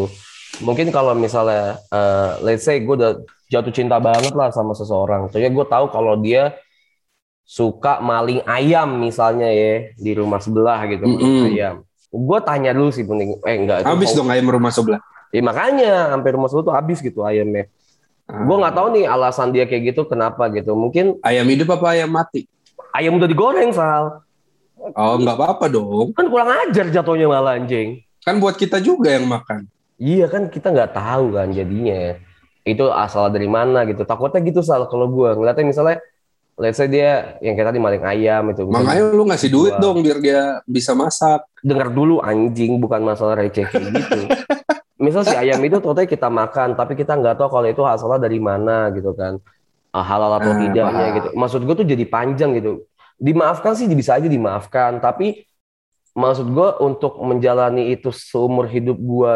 mungkin 0.59 0.89
kalau 0.91 1.13
misalnya 1.13 1.79
eh, 1.89 2.31
let's 2.43 2.65
say 2.65 2.81
gue 2.81 2.95
udah 2.95 3.21
jatuh 3.49 3.73
cinta 3.73 3.97
banget 3.97 4.33
lah 4.33 4.53
sama 4.53 4.73
seseorang. 4.73 5.29
Soalnya 5.33 5.53
gue 5.53 5.67
tahu 5.67 5.85
kalau 5.89 6.15
dia 6.19 6.57
suka 7.49 8.05
maling 8.05 8.45
ayam 8.45 9.01
misalnya 9.01 9.49
ya 9.49 9.89
di 9.97 10.13
rumah 10.13 10.37
sebelah 10.37 10.85
gitu 10.85 11.05
maling 11.09 11.25
Mm-mm. 11.25 11.49
ayam. 11.57 11.75
Gue 12.09 12.39
tanya 12.45 12.73
dulu 12.77 12.93
sih 12.93 13.05
mending 13.05 13.41
eh 13.45 13.57
enggak 13.57 13.85
Habis 13.85 14.13
dong 14.13 14.29
ayam 14.29 14.49
rumah 14.49 14.73
sebelah. 14.73 15.01
Ya, 15.29 15.45
makanya 15.45 16.13
hampir 16.13 16.33
rumah 16.37 16.49
sebelah 16.49 16.67
tuh 16.73 16.77
habis 16.77 16.99
gitu 17.01 17.21
ayamnya. 17.25 17.69
Ah. 18.29 18.45
Gue 18.45 18.57
nggak 18.61 18.75
tahu 18.77 18.89
nih 18.97 19.05
alasan 19.09 19.49
dia 19.53 19.65
kayak 19.65 19.93
gitu 19.93 20.05
kenapa 20.05 20.49
gitu. 20.53 20.77
Mungkin 20.77 21.21
Ayam 21.25 21.49
hidup 21.49 21.73
apa 21.81 21.97
ayam 21.97 22.13
mati? 22.13 22.45
ayam 22.97 23.17
udah 23.17 23.29
digoreng 23.29 23.71
Sal. 23.73 24.25
Oh 24.97 25.17
nggak 25.21 25.37
apa-apa 25.37 25.69
dong. 25.73 26.13
Kan 26.13 26.29
kurang 26.29 26.53
ajar 26.69 26.87
jatuhnya 26.93 27.29
malah 27.29 27.57
anjing. 27.57 28.05
Kan 28.25 28.41
buat 28.41 28.57
kita 28.57 28.81
juga 28.81 29.13
yang 29.13 29.25
makan. 29.25 29.65
Iya 29.99 30.31
kan 30.31 30.47
kita 30.47 30.71
nggak 30.71 30.95
tahu 30.95 31.35
kan 31.35 31.51
jadinya 31.51 32.15
itu 32.63 32.85
asal 32.89 33.29
dari 33.29 33.51
mana 33.51 33.83
gitu. 33.85 34.03
Takutnya 34.03 34.39
gitu 34.41 34.63
Sal 34.63 34.87
kalau 34.87 35.11
gue 35.11 35.31
ngeliatnya 35.35 35.67
misalnya 35.67 35.97
let's 36.55 36.75
say 36.75 36.87
dia 36.87 37.39
yang 37.39 37.55
kayak 37.55 37.75
tadi 37.75 37.79
maling 37.79 38.03
ayam 38.03 38.51
itu. 38.51 38.63
Makanya 38.63 39.11
lu 39.11 39.27
ngasih 39.27 39.51
duit 39.51 39.75
Wah. 39.75 39.83
dong 39.83 40.03
biar 40.03 40.19
dia 40.19 40.43
bisa 40.65 40.95
masak. 40.95 41.43
dengar 41.59 41.91
dulu 41.91 42.23
anjing 42.23 42.79
bukan 42.79 43.03
masalah 43.03 43.35
receh 43.35 43.67
kayak 43.67 43.91
gitu. 43.91 44.19
Misal 45.03 45.23
si 45.23 45.35
ayam 45.35 45.59
itu 45.63 45.79
totalnya 45.79 46.07
kita 46.07 46.27
makan, 46.27 46.75
tapi 46.75 46.95
kita 46.95 47.15
nggak 47.15 47.39
tahu 47.39 47.51
kalau 47.51 47.67
itu 47.67 47.83
asalnya 47.83 48.19
dari 48.19 48.39
mana 48.39 48.91
gitu 48.91 49.15
kan, 49.15 49.39
Ah, 49.91 50.03
halal 50.03 50.39
atau 50.39 50.51
Ah, 50.55 50.59
tidaknya 50.59 50.91
paham. 51.07 51.17
gitu. 51.19 51.29
Maksud 51.35 51.61
gue 51.63 51.75
tuh 51.75 51.87
jadi 51.87 52.03
panjang 52.03 52.51
gitu. 52.59 52.83
Dimaafkan 53.15 53.75
sih 53.75 53.87
bisa 53.91 54.19
aja 54.19 54.27
dimaafkan, 54.27 54.99
tapi 54.99 55.47
maksud 56.15 56.51
gue 56.51 56.69
untuk 56.83 57.15
menjalani 57.23 57.91
itu 57.91 58.11
seumur 58.11 58.67
hidup 58.67 58.95
gue, 58.95 59.33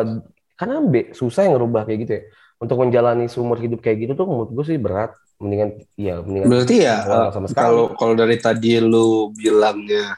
karena 0.62 0.78
be, 0.78 1.10
susah 1.10 1.42
yang 1.42 1.58
ngerubah 1.58 1.82
kayak 1.82 1.98
gitu 2.06 2.12
ya. 2.14 2.22
Untuk 2.62 2.78
menjalani 2.78 3.26
seumur 3.26 3.58
hidup 3.58 3.82
kayak 3.82 4.06
gitu 4.06 4.12
tuh 4.14 4.22
menurut 4.22 4.54
gue 4.54 4.64
sih 4.64 4.78
berat. 4.78 5.10
Mendingan, 5.42 5.74
ya 5.98 6.22
mendingan. 6.22 6.46
Berarti 6.46 6.76
ya 6.78 6.96
eh, 7.02 7.28
sama 7.34 7.46
sekali. 7.50 7.58
kalau 7.66 7.84
kalau 7.98 8.14
dari 8.14 8.38
tadi 8.38 8.78
lu 8.78 9.34
bilangnya 9.34 10.14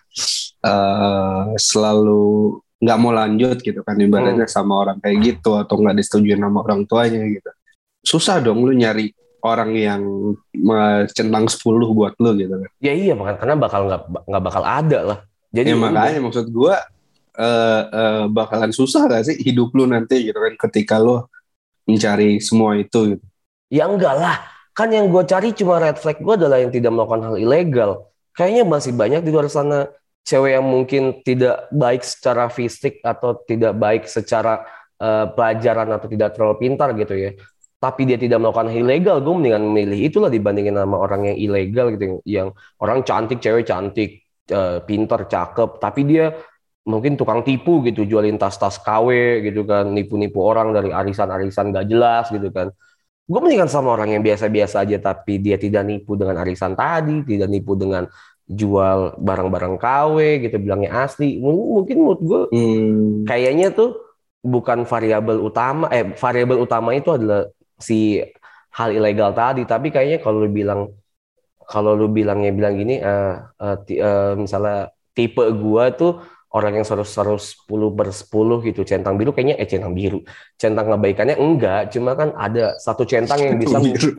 eh, 0.60 1.44
selalu 1.56 2.60
nggak 2.84 2.98
mau 3.00 3.12
lanjut 3.16 3.56
gitu 3.58 3.80
kan 3.80 3.96
Hmm. 3.96 4.04
ibaratnya 4.04 4.44
sama 4.44 4.76
orang 4.76 5.00
kayak 5.00 5.16
gitu 5.24 5.56
atau 5.56 5.80
nggak 5.80 5.96
disetujui 5.96 6.36
sama 6.36 6.60
orang 6.60 6.84
tuanya 6.84 7.24
gitu. 7.24 7.48
Susah 8.04 8.44
dong 8.44 8.60
lu 8.60 8.76
nyari 8.76 9.08
orang 9.40 9.72
yang 9.72 10.02
centang 11.08 11.48
10 11.48 11.64
buat 11.92 12.12
lu 12.20 12.36
gitu 12.36 12.60
kan. 12.60 12.70
Ya 12.80 12.92
iya, 12.92 13.16
makanya 13.16 13.38
karena 13.40 13.56
bakal 13.56 13.80
nggak 13.88 14.02
nggak 14.28 14.44
bakal 14.44 14.62
ada 14.64 14.98
lah. 15.00 15.18
Jadi 15.48 15.72
Ya 15.72 15.76
udah. 15.76 15.84
makanya 15.88 16.18
maksud 16.20 16.46
gua 16.52 16.76
eh, 17.34 17.82
eh, 17.90 18.24
bakalan 18.30 18.70
susah 18.70 19.06
gak 19.10 19.26
sih 19.26 19.36
hidup 19.42 19.74
lu 19.74 19.84
nanti 19.90 20.30
gitu 20.30 20.38
kan 20.38 20.54
ketika 20.68 20.96
lu 21.02 21.26
mencari 21.84 22.40
semua 22.40 22.78
itu 22.78 23.16
gitu. 23.16 23.24
Ya 23.68 23.90
enggak 23.90 24.14
lah. 24.16 24.36
Kan 24.74 24.90
yang 24.90 25.06
gue 25.10 25.22
cari 25.26 25.54
cuma 25.54 25.78
red 25.78 25.98
flag 25.98 26.18
gue 26.18 26.34
adalah 26.34 26.58
yang 26.58 26.72
tidak 26.74 26.90
melakukan 26.90 27.30
hal 27.30 27.36
ilegal. 27.38 27.90
Kayaknya 28.34 28.62
masih 28.66 28.92
banyak 28.94 29.22
di 29.22 29.30
luar 29.30 29.46
sana 29.46 29.86
cewek 30.24 30.56
yang 30.58 30.66
mungkin 30.66 31.02
tidak 31.22 31.68
baik 31.70 32.02
secara 32.02 32.48
fisik 32.48 32.98
atau 33.04 33.38
tidak 33.44 33.76
baik 33.76 34.08
secara 34.08 34.64
eh, 34.98 35.26
pelajaran 35.30 35.92
atau 35.94 36.08
tidak 36.08 36.34
terlalu 36.34 36.56
pintar 36.58 36.96
gitu 36.96 37.14
ya 37.14 37.30
tapi 37.84 38.08
dia 38.08 38.16
tidak 38.16 38.40
melakukan 38.40 38.72
hal 38.72 38.80
ilegal 38.80 39.16
gue 39.20 39.34
mendingan 39.36 39.62
memilih 39.68 40.08
itulah 40.08 40.32
dibandingin 40.32 40.72
sama 40.72 40.96
orang 40.96 41.28
yang 41.28 41.36
ilegal 41.36 41.92
gitu 41.92 42.24
yang 42.24 42.48
orang 42.80 43.04
cantik 43.04 43.44
cewek 43.44 43.68
cantik 43.68 44.24
eh, 44.48 44.78
pintar 44.88 45.28
cakep 45.28 45.76
tapi 45.76 46.00
dia 46.08 46.32
mungkin 46.84 47.16
tukang 47.16 47.40
tipu 47.46 47.80
gitu 47.88 48.04
jualin 48.04 48.36
tas-tas 48.36 48.76
KW 48.80 49.40
gitu 49.46 49.64
kan 49.64 49.88
nipu-nipu 49.92 50.38
orang 50.44 50.72
dari 50.76 50.92
arisan-arisan 50.92 51.72
gak 51.72 51.86
jelas 51.88 52.28
gitu 52.32 52.48
kan. 52.52 52.68
Gue 53.24 53.40
mendingan 53.40 53.68
sama 53.72 53.96
orang 53.96 54.16
yang 54.16 54.22
biasa-biasa 54.24 54.84
aja 54.84 54.98
tapi 55.00 55.40
dia 55.40 55.56
tidak 55.56 55.84
nipu 55.88 56.14
dengan 56.18 56.36
arisan 56.44 56.76
tadi 56.76 57.24
tidak 57.24 57.48
nipu 57.52 57.72
dengan 57.78 58.04
jual 58.48 59.16
barang-barang 59.20 59.76
KW 59.80 60.16
gitu 60.44 60.56
bilangnya 60.60 60.90
asli. 61.08 61.40
Mungkin 61.40 61.96
menurut 62.00 62.20
gue 62.24 62.42
Hmm. 62.52 63.24
kayaknya 63.26 63.72
tuh 63.74 63.96
bukan 64.44 64.84
variabel 64.84 65.40
utama 65.40 65.88
eh 65.90 66.04
variabel 66.16 66.58
utama 66.62 66.92
itu 66.92 67.10
adalah 67.16 67.48
si 67.80 68.20
hal 68.76 68.90
ilegal 68.92 69.32
tadi. 69.32 69.64
Tapi 69.64 69.88
kayaknya 69.94 70.18
kalau 70.24 70.44
lu 70.44 70.50
bilang 70.52 70.92
kalau 71.64 71.96
lu 71.96 72.06
bilangnya 72.12 72.50
bilang 72.52 72.74
gini 72.76 72.94
eh, 73.00 73.32
ti- 73.88 74.00
eh, 74.00 74.32
misalnya 74.36 74.92
tipe 75.16 75.42
gua 75.62 75.84
tuh 75.94 76.20
orang 76.54 76.78
yang 76.78 76.86
harus 76.86 77.10
10 77.66 77.98
per 77.98 78.08
10 78.14 78.66
gitu 78.70 78.80
centang 78.86 79.18
biru 79.18 79.34
kayaknya 79.34 79.58
eh 79.58 79.66
centang 79.66 79.90
biru. 79.90 80.22
Centang 80.54 80.86
kebaikannya 80.86 81.34
enggak 81.34 81.90
cuma 81.90 82.14
kan 82.14 82.30
ada 82.38 82.78
satu 82.78 83.02
centang 83.02 83.42
yang 83.42 83.58
bisa 83.58 83.82
Biru. 83.82 84.14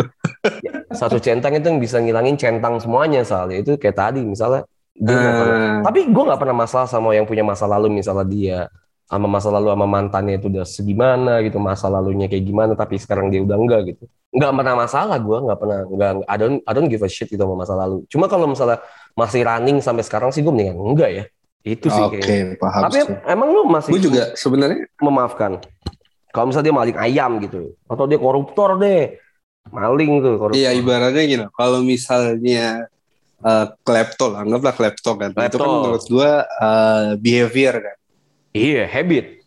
satu 1.00 1.18
centang 1.24 1.56
itu 1.56 1.66
yang 1.72 1.80
bisa 1.80 1.98
ngilangin 2.04 2.36
centang 2.36 2.76
semuanya 2.84 3.24
soalnya. 3.24 3.64
Itu 3.64 3.80
kayak 3.80 3.96
tadi 3.96 4.22
misalnya 4.28 4.68
dia 4.96 5.16
nggak 5.16 5.36
pernah 5.40 5.60
Ah, 5.60 5.80
tapi 5.92 6.00
gue 6.08 6.24
nggak 6.24 6.40
pernah 6.40 6.56
masalah 6.56 6.88
sama 6.88 7.12
yang 7.16 7.28
punya 7.28 7.44
masa 7.44 7.68
lalu 7.68 7.88
misalnya 7.92 8.28
dia 8.28 8.60
sama 9.06 9.28
masa 9.28 9.52
lalu 9.52 9.70
sama 9.70 9.86
mantannya 9.88 10.40
itu 10.40 10.48
udah 10.50 10.66
segimana 10.66 11.44
gitu 11.46 11.60
masa 11.62 11.92
lalunya 11.92 12.26
kayak 12.26 12.42
gimana 12.48 12.74
tapi 12.80 12.96
sekarang 12.98 13.32
dia 13.32 13.44
udah 13.44 13.56
enggak 13.60 13.82
gitu. 13.96 14.04
Nggak 14.36 14.52
pernah 14.56 14.76
masalah 14.76 15.18
gue 15.20 15.38
nggak 15.40 15.60
pernah 15.60 15.80
nggak 15.88 16.12
I 16.28 16.36
don't 16.36 16.58
I 16.68 16.72
don't 16.76 16.90
give 16.92 17.04
a 17.04 17.12
shit 17.12 17.32
gitu 17.32 17.44
sama 17.44 17.56
masa 17.64 17.76
lalu. 17.80 18.04
Cuma 18.12 18.28
kalau 18.28 18.48
misalnya 18.48 18.84
masih 19.16 19.48
running 19.48 19.80
sampai 19.80 20.04
sekarang 20.04 20.36
sih 20.36 20.44
gue 20.44 20.52
mendingan 20.52 20.76
enggak 20.76 21.12
ya 21.12 21.24
itu 21.66 21.90
sih 21.90 22.04
Oke, 22.06 22.22
kayaknya. 22.22 22.62
paham. 22.62 22.82
tapi 22.86 22.98
emang 23.26 23.50
lu 23.50 23.66
masih 23.66 23.90
Gue 23.98 24.04
juga 24.06 24.38
sebenarnya 24.38 24.86
memaafkan. 25.02 25.58
Kalau 26.30 26.54
misalnya 26.54 26.70
dia 26.70 26.78
maling 26.78 26.98
ayam 27.02 27.32
gitu. 27.42 27.74
Atau 27.90 28.06
dia 28.06 28.22
koruptor 28.22 28.78
deh. 28.78 29.18
Maling 29.74 30.22
tuh 30.22 30.38
koruptor. 30.38 30.62
Iya 30.62 30.78
ibaratnya 30.78 31.26
gini, 31.26 31.46
kalau 31.58 31.82
misalnya 31.82 32.86
uh, 33.42 33.66
klepto 33.82 34.30
lah, 34.30 34.46
anggaplah 34.46 34.78
klepto 34.78 35.18
kan, 35.18 35.34
itu 35.34 35.42
Klepto. 35.42 35.58
kan 35.58 35.70
menurut 35.74 36.04
gua 36.06 36.32
uh, 36.62 37.18
behavior 37.18 37.82
kan, 37.82 37.98
iya 38.54 38.86
habit. 38.86 39.42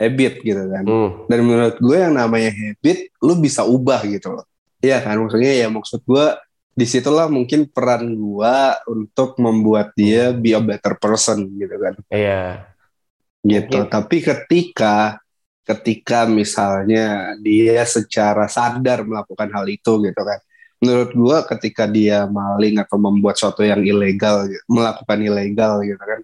Habit 0.00 0.34
gitu 0.40 0.62
kan. 0.64 0.84
Hmm. 0.86 1.28
Dan 1.28 1.38
menurut 1.44 1.76
gue 1.76 1.96
yang 1.98 2.14
namanya 2.16 2.54
habit, 2.54 3.12
lu 3.20 3.36
bisa 3.36 3.66
ubah 3.68 4.00
gitu 4.08 4.32
loh. 4.32 4.46
Iya 4.80 5.02
kan, 5.04 5.20
maksudnya 5.20 5.52
ya 5.60 5.68
maksud 5.68 6.00
gua 6.08 6.40
di 6.78 6.86
situlah 6.86 7.26
mungkin 7.26 7.66
peran 7.66 8.14
gua 8.14 8.78
untuk 8.86 9.34
membuat 9.42 9.90
dia 9.98 10.30
be 10.30 10.54
a 10.54 10.62
better 10.62 10.94
person 10.94 11.50
gitu 11.58 11.74
kan, 11.74 11.94
iya 12.14 12.70
gitu. 13.42 13.82
Mungkin. 13.82 13.90
Tapi 13.90 14.16
ketika 14.22 15.18
ketika 15.66 16.24
misalnya 16.24 17.34
dia 17.42 17.82
secara 17.82 18.46
sadar 18.46 19.02
melakukan 19.02 19.50
hal 19.50 19.66
itu 19.66 20.06
gitu 20.06 20.22
kan. 20.22 20.38
Menurut 20.78 21.10
gua 21.18 21.38
ketika 21.42 21.90
dia 21.90 22.30
maling 22.30 22.78
atau 22.78 22.94
membuat 23.02 23.34
sesuatu 23.34 23.66
yang 23.66 23.82
ilegal, 23.82 24.46
melakukan 24.70 25.18
ilegal 25.18 25.82
gitu 25.82 25.98
kan. 25.98 26.22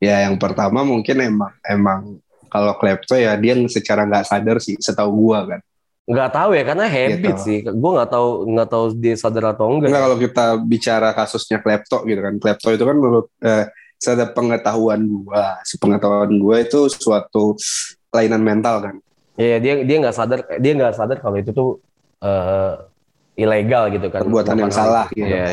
Ya 0.00 0.24
yang 0.24 0.40
pertama 0.40 0.82
mungkin 0.88 1.20
emang 1.20 1.52
emang 1.68 2.00
kalau 2.48 2.72
klepto 2.80 3.12
ya 3.12 3.36
dia 3.36 3.60
secara 3.68 4.08
nggak 4.08 4.24
sadar 4.24 4.56
sih, 4.56 4.80
setahu 4.80 5.12
gua 5.28 5.44
kan. 5.44 5.60
Nggak 6.02 6.30
tahu 6.34 6.50
ya 6.52 6.66
karena 6.66 6.84
habit 6.84 7.22
Gitu. 7.22 7.40
sih 7.40 7.58
gue 7.62 7.90
nggak 7.94 8.10
tahu 8.10 8.28
nggak 8.50 8.68
tahu 8.68 8.84
dia 8.98 9.14
sadar 9.14 9.54
atau 9.54 9.70
enggak 9.70 9.88
Enggak 9.88 10.02
kalau 10.02 10.18
kita 10.18 10.44
bicara 10.60 11.08
kasusnya 11.12 11.58
klepto 11.58 12.02
gitu 12.02 12.18
kan. 12.18 12.34
Klepto 12.36 12.68
itu 12.70 12.82
kan 12.82 12.96
menurut 12.96 13.30
eh, 13.38 13.70
sepengetahuan 13.96 14.98
gua, 15.22 15.62
sepengetahuan 15.62 16.32
gua 16.36 16.58
itu 16.58 16.90
suatu 16.90 17.54
kelainan 18.10 18.42
mental 18.42 18.82
kan. 18.82 18.94
Iya 19.38 19.62
dia 19.62 19.74
dia 19.80 19.96
nggak 20.02 20.12
sadar 20.12 20.38
dia 20.58 20.72
nggak 20.74 20.92
sadar 20.92 21.16
kalau 21.18 21.38
itu 21.38 21.54
tuh 21.54 21.78
eh, 22.18 22.74
ilegal 23.38 23.88
gitu 23.88 24.10
kan 24.10 24.26
Perbuatan 24.26 24.58
yang 24.58 24.74
salah 24.74 25.06
itu. 25.08 25.22
gitu. 25.22 25.30
Iya. 25.30 25.46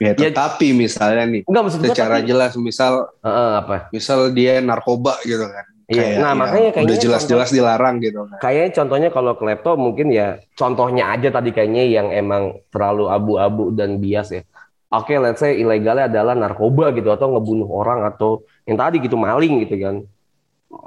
Gitu. 0.00 0.20
Ya- 0.24 0.32
Tapi 0.32 0.72
misalnya 0.72 1.24
nih 1.28 1.42
Enggak 1.44 1.62
maksud 1.62 1.80
gue 1.80 1.92
secara 1.92 2.16
tapi, 2.18 2.28
jelas 2.28 2.52
misal 2.56 2.92
eh, 3.20 3.52
apa? 3.60 3.92
misal 3.92 4.32
dia 4.32 4.56
narkoba 4.58 5.20
gitu 5.22 5.44
kan. 5.44 5.66
Iya, 5.86 6.18
nah, 6.18 6.34
ya, 6.34 6.38
makanya 6.38 6.70
kayaknya 6.74 6.90
udah 6.90 6.98
jelas-jelas 6.98 7.50
dilarang 7.54 8.02
gitu. 8.02 8.26
Kayaknya 8.42 8.70
contohnya 8.74 9.08
kalau 9.14 9.32
klepto 9.38 9.78
mungkin 9.78 10.10
ya 10.10 10.42
contohnya 10.58 11.14
aja 11.14 11.30
tadi 11.30 11.54
kayaknya 11.54 11.86
yang 11.86 12.10
emang 12.10 12.58
terlalu 12.74 13.06
abu-abu 13.06 13.70
dan 13.70 14.02
bias 14.02 14.34
ya. 14.34 14.42
Oke, 14.90 15.14
let's 15.18 15.38
say 15.38 15.54
ilegalnya 15.62 16.10
adalah 16.10 16.34
narkoba 16.34 16.90
gitu 16.90 17.14
atau 17.14 17.30
ngebunuh 17.38 17.70
orang 17.70 18.02
atau 18.02 18.42
yang 18.66 18.74
tadi 18.74 18.98
gitu 18.98 19.14
maling 19.14 19.62
gitu 19.62 19.78
kan. 19.78 19.96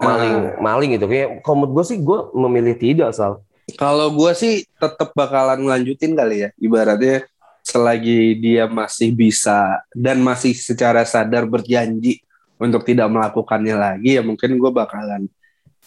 Maling, 0.04 0.36
Ah. 0.36 0.60
maling 0.60 1.00
gitu. 1.00 1.08
Kayak 1.08 1.48
menurut 1.48 1.72
gue 1.80 1.84
sih 1.88 1.98
gue 2.04 2.20
memilih 2.36 2.76
tidak 2.76 3.16
sal. 3.16 3.44
Kalau 3.78 4.10
gua 4.10 4.34
sih 4.34 4.66
tetap 4.82 5.14
bakalan 5.14 5.62
ngelanjutin 5.62 6.18
kali 6.18 6.48
ya. 6.48 6.50
Ibaratnya 6.58 7.30
selagi 7.62 8.40
dia 8.40 8.66
masih 8.66 9.14
bisa 9.14 9.84
dan 9.94 10.18
masih 10.24 10.58
secara 10.58 11.06
sadar 11.06 11.46
berjanji 11.46 12.24
untuk 12.60 12.84
tidak 12.84 13.08
melakukannya 13.08 13.74
lagi 13.74 14.20
ya 14.20 14.22
mungkin 14.22 14.60
gua 14.60 14.76
bakalan 14.76 15.26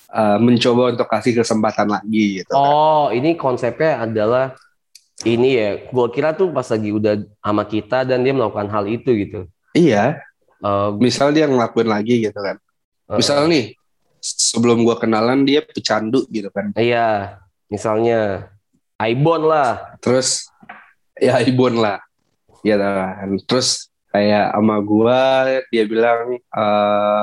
uh, 0.08 0.40
mencoba 0.40 0.96
untuk 0.96 1.06
kasih 1.06 1.36
kesempatan 1.38 1.86
lagi 1.86 2.40
gitu. 2.42 2.50
kan. 2.50 2.58
Oh, 2.58 3.06
ini 3.12 3.36
konsepnya 3.36 4.02
adalah 4.02 4.56
ini 5.22 5.54
ya. 5.54 5.70
Gue 5.92 6.08
kira 6.10 6.32
tuh 6.32 6.50
pas 6.50 6.64
lagi 6.66 6.90
udah 6.90 7.20
sama 7.38 7.62
kita 7.68 8.08
dan 8.08 8.24
dia 8.24 8.32
melakukan 8.32 8.66
hal 8.72 8.88
itu 8.88 9.12
gitu. 9.14 9.40
Iya, 9.72 10.18
Eh, 10.62 10.90
misal 11.02 11.34
dia 11.34 11.50
ngelakuin 11.50 11.90
lagi 11.90 12.22
gitu 12.22 12.38
kan. 12.38 12.54
eh, 13.10 13.18
Misal 13.18 13.50
nih 13.50 13.74
sebelum 14.22 14.86
gua 14.86 14.94
kenalan 14.94 15.42
dia 15.42 15.58
pecandu 15.58 16.22
gitu 16.30 16.54
kan. 16.54 16.70
Iya, 16.78 17.38
misalnya 17.66 18.46
Ibon 19.02 19.42
lah. 19.50 19.98
terus 19.98 20.46
ya 21.18 21.42
ibon 21.42 21.82
lah 21.82 21.98
ya 22.62 22.78
kan 22.78 23.34
terus 23.50 23.90
kayak 24.12 24.52
sama 24.54 24.76
gua 24.84 25.20
dia 25.72 25.84
bilang 25.88 26.36
eh 26.36 27.22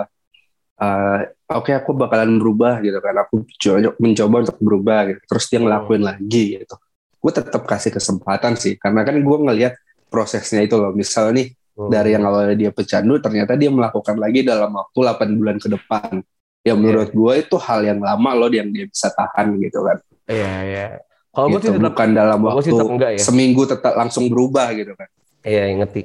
eh, 0.82 1.20
oke 1.52 1.72
aku 1.76 1.92
bakalan 1.96 2.40
berubah 2.42 2.80
gitu 2.82 3.00
kan 3.04 3.16
aku 3.24 3.36
co- 3.62 3.98
mencoba 4.00 4.36
untuk 4.48 4.58
berubah 4.64 5.00
gitu 5.14 5.22
terus 5.30 5.46
dia 5.52 5.60
ngelakuin 5.62 6.04
lagi 6.04 6.44
gitu 6.64 6.76
gue 7.20 7.32
tetap 7.36 7.64
kasih 7.68 7.92
kesempatan 7.92 8.56
sih 8.56 8.80
karena 8.80 9.04
kan 9.04 9.16
gue 9.20 9.38
ngelihat 9.44 9.74
prosesnya 10.08 10.64
itu 10.64 10.76
loh 10.80 10.92
misal 10.96 11.32
nih 11.36 11.52
Hmm. 11.80 11.88
dari 11.88 12.12
yang 12.12 12.28
awalnya 12.28 12.60
dia 12.60 12.72
pecandu 12.76 13.24
ternyata 13.24 13.56
dia 13.56 13.72
melakukan 13.72 14.20
lagi 14.20 14.44
dalam 14.44 14.68
waktu 14.76 15.00
8 15.00 15.30
bulan 15.40 15.56
ke 15.64 15.72
depan 15.72 16.20
ya 16.60 16.76
menurut 16.76 17.08
gue 17.16 17.34
itu 17.40 17.56
hal 17.56 17.80
yang 17.88 18.04
lama 18.04 18.36
loh 18.36 18.52
yang 18.52 18.68
dia 18.68 18.84
bisa 18.84 19.08
tahan 19.16 19.56
gitu 19.64 19.80
kan 19.88 19.98
Iya, 20.28 20.52
iya. 20.68 20.86
Kalau 21.32 21.48
gue 21.48 21.56
gitu. 21.56 21.72
sih 21.72 21.80
tetap 21.80 21.92
bukan 21.96 22.10
dalam 22.12 22.40
Kalau 22.44 22.44
gue 22.44 22.52
waktu 22.52 22.68
sih 22.68 22.72
tetap 22.76 22.88
enggak 22.92 23.12
ya. 23.16 23.24
seminggu 23.24 23.62
tetap 23.64 23.94
langsung 23.96 24.26
berubah 24.28 24.68
gitu 24.76 24.92
kan 24.92 25.08
Iya, 25.40 25.62
ngerti. 25.80 26.02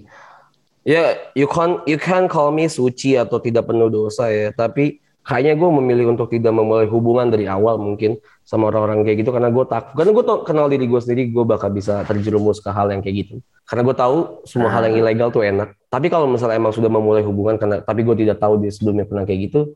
Ya, 0.85 1.17
you 1.33 1.49
can 1.49 1.81
you 1.89 1.97
can 1.97 2.29
call 2.29 2.53
me 2.53 2.69
suci 2.69 3.17
atau 3.17 3.41
tidak 3.41 3.73
penuh 3.73 3.89
dosa 3.89 4.29
ya, 4.29 4.53
tapi 4.53 5.01
kayaknya 5.25 5.57
gue 5.57 5.71
memilih 5.81 6.13
untuk 6.13 6.29
tidak 6.29 6.53
memulai 6.53 6.85
hubungan 6.85 7.33
dari 7.33 7.49
awal 7.49 7.81
mungkin 7.81 8.21
sama 8.45 8.69
orang-orang 8.69 9.09
kayak 9.09 9.25
gitu 9.25 9.33
karena 9.33 9.49
gue 9.49 9.65
takut. 9.65 9.97
Karena 9.97 10.13
gue 10.13 10.25
tau 10.29 10.39
kenal 10.45 10.69
diri 10.69 10.85
gue 10.85 11.01
sendiri, 11.01 11.33
gue 11.33 11.45
bakal 11.49 11.73
bisa 11.73 12.05
terjerumus 12.05 12.61
ke 12.61 12.69
hal 12.69 12.93
yang 12.93 13.01
kayak 13.01 13.25
gitu. 13.25 13.41
Karena 13.65 13.83
gue 13.89 13.97
tahu 13.97 14.45
semua 14.45 14.69
hal 14.69 14.85
yang 14.93 15.01
ilegal 15.01 15.33
tuh 15.33 15.41
enak. 15.41 15.73
Tapi 15.89 16.13
kalau 16.13 16.29
misalnya 16.29 16.61
emang 16.61 16.77
sudah 16.77 16.93
memulai 16.93 17.25
hubungan, 17.25 17.57
karena 17.57 17.81
tapi 17.81 18.05
gue 18.05 18.17
tidak 18.21 18.37
tahu 18.37 18.61
dia 18.61 18.69
sebelumnya 18.69 19.09
pernah 19.09 19.25
kayak 19.25 19.41
gitu, 19.49 19.73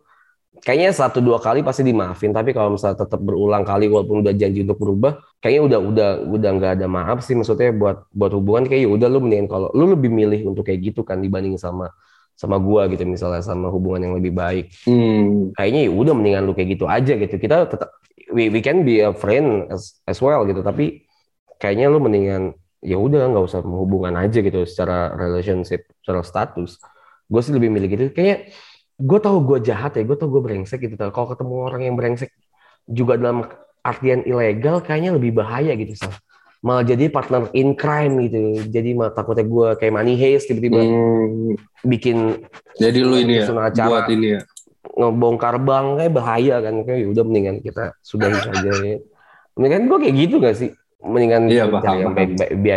kayaknya 0.68 0.92
satu 0.92 1.24
dua 1.24 1.40
kali 1.40 1.64
pasti 1.64 1.81
dimaafin. 1.81 2.28
Tapi 2.37 2.52
kalau 2.52 2.76
misalnya 2.76 3.00
tetap 3.00 3.24
berulang 3.24 3.64
kali 3.64 3.88
walaupun 3.88 4.20
udah 4.20 4.37
janji 4.37 4.68
untuk 4.68 4.76
berubah, 4.76 5.16
kayaknya 5.40 5.62
udah 5.64 5.81
udah 5.81 6.11
udah 6.28 6.50
nggak 6.61 6.72
ada 6.76 6.85
maaf 6.85 7.24
sih 7.24 7.33
maksudnya 7.33 7.72
buat 7.72 8.04
buat 8.12 8.37
hubungan. 8.37 8.68
Kayak 8.68 8.85
ya 8.85 8.90
udah 8.92 9.09
lu 9.09 9.24
mendingan 9.24 9.48
kalau 9.48 9.72
lu 9.72 9.96
lebih 9.96 10.12
milih 10.12 10.52
untuk 10.52 10.68
kayak 10.68 10.92
gitu 10.92 11.09
kan 11.09 11.24
dibanding 11.24 11.57
sama 11.57 11.88
sama 12.37 12.61
gua 12.61 12.85
gitu 12.92 13.09
misalnya 13.09 13.40
sama 13.40 13.72
hubungan 13.72 14.12
yang 14.12 14.14
lebih 14.20 14.37
baik. 14.37 14.68
Hmm. 14.85 15.57
kayaknya 15.57 15.88
ya 15.88 15.90
udah 15.96 16.12
mendingan 16.12 16.42
lu 16.44 16.52
kayak 16.52 16.68
gitu 16.76 16.85
aja 16.85 17.16
gitu. 17.16 17.35
Kita 17.40 17.64
tetap 17.64 17.88
we, 18.28 18.52
we 18.52 18.61
can 18.61 18.85
be 18.85 19.00
a 19.00 19.16
friend 19.16 19.72
as, 19.72 19.96
as 20.04 20.20
well 20.20 20.44
gitu. 20.44 20.61
Tapi 20.61 21.09
kayaknya 21.57 21.88
lu 21.88 21.96
mendingan 21.96 22.52
ya 22.85 23.00
udah 23.00 23.24
nggak 23.33 23.44
usah 23.48 23.64
hubungan 23.64 24.20
aja 24.20 24.44
gitu 24.44 24.68
secara 24.68 25.16
relationship 25.16 25.88
secara 26.04 26.20
status. 26.20 26.76
Gue 27.24 27.40
sih 27.40 27.57
lebih 27.57 27.72
milih 27.72 27.88
gitu. 27.88 28.04
Kayaknya 28.12 28.52
gue 28.98 29.18
tahu 29.18 29.38
gue 29.40 29.58
jahat 29.62 29.94
ya 29.94 30.02
gue 30.02 30.14
tahu 30.14 30.38
gue 30.38 30.42
brengsek 30.44 30.82
gitu 30.82 30.98
kalau 31.08 31.30
ketemu 31.30 31.54
orang 31.62 31.82
yang 31.82 31.94
brengsek 31.94 32.34
juga 32.84 33.14
dalam 33.14 33.46
artian 33.80 34.20
ilegal 34.22 34.82
kayaknya 34.82 35.14
lebih 35.14 35.32
bahaya 35.32 35.72
gitu 35.72 35.94
Sal. 35.94 36.12
malah 36.58 36.82
jadi 36.82 37.06
partner 37.06 37.46
in 37.52 37.72
crime 37.72 38.18
gitu 38.26 38.66
jadi 38.66 38.90
malah 38.92 39.14
takutnya 39.14 39.46
gue 39.46 39.68
kayak 39.78 39.94
money 39.94 40.14
heist 40.14 40.50
tiba-tiba 40.50 40.82
Hmm. 40.82 41.54
bikin 41.80 42.42
Jadi 42.74 42.98
lu 43.00 43.14
ini 43.14 43.38
ya 43.38 43.46
acara. 43.46 43.87
buat 43.87 44.06
ini 44.11 44.28
ya 44.34 44.40
ngebongkar 44.88 45.62
bank 45.62 46.02
kayak 46.02 46.12
bahaya 46.12 46.58
kan 46.58 46.74
kayak 46.82 46.98
ya 46.98 47.08
udah 47.08 47.22
mendingan 47.22 47.56
kita 47.62 47.94
sudahi 48.02 48.34
saja 48.34 48.72
ya. 48.82 48.98
Mendingan 49.54 49.87
gue 49.87 49.98
kayak 50.02 50.16
gitu 50.18 50.34
gak 50.38 50.56
sih? 50.56 50.70
Mendingan 50.98 51.46
Iya, 51.46 51.70
cari 51.70 52.02
yang 52.02 52.14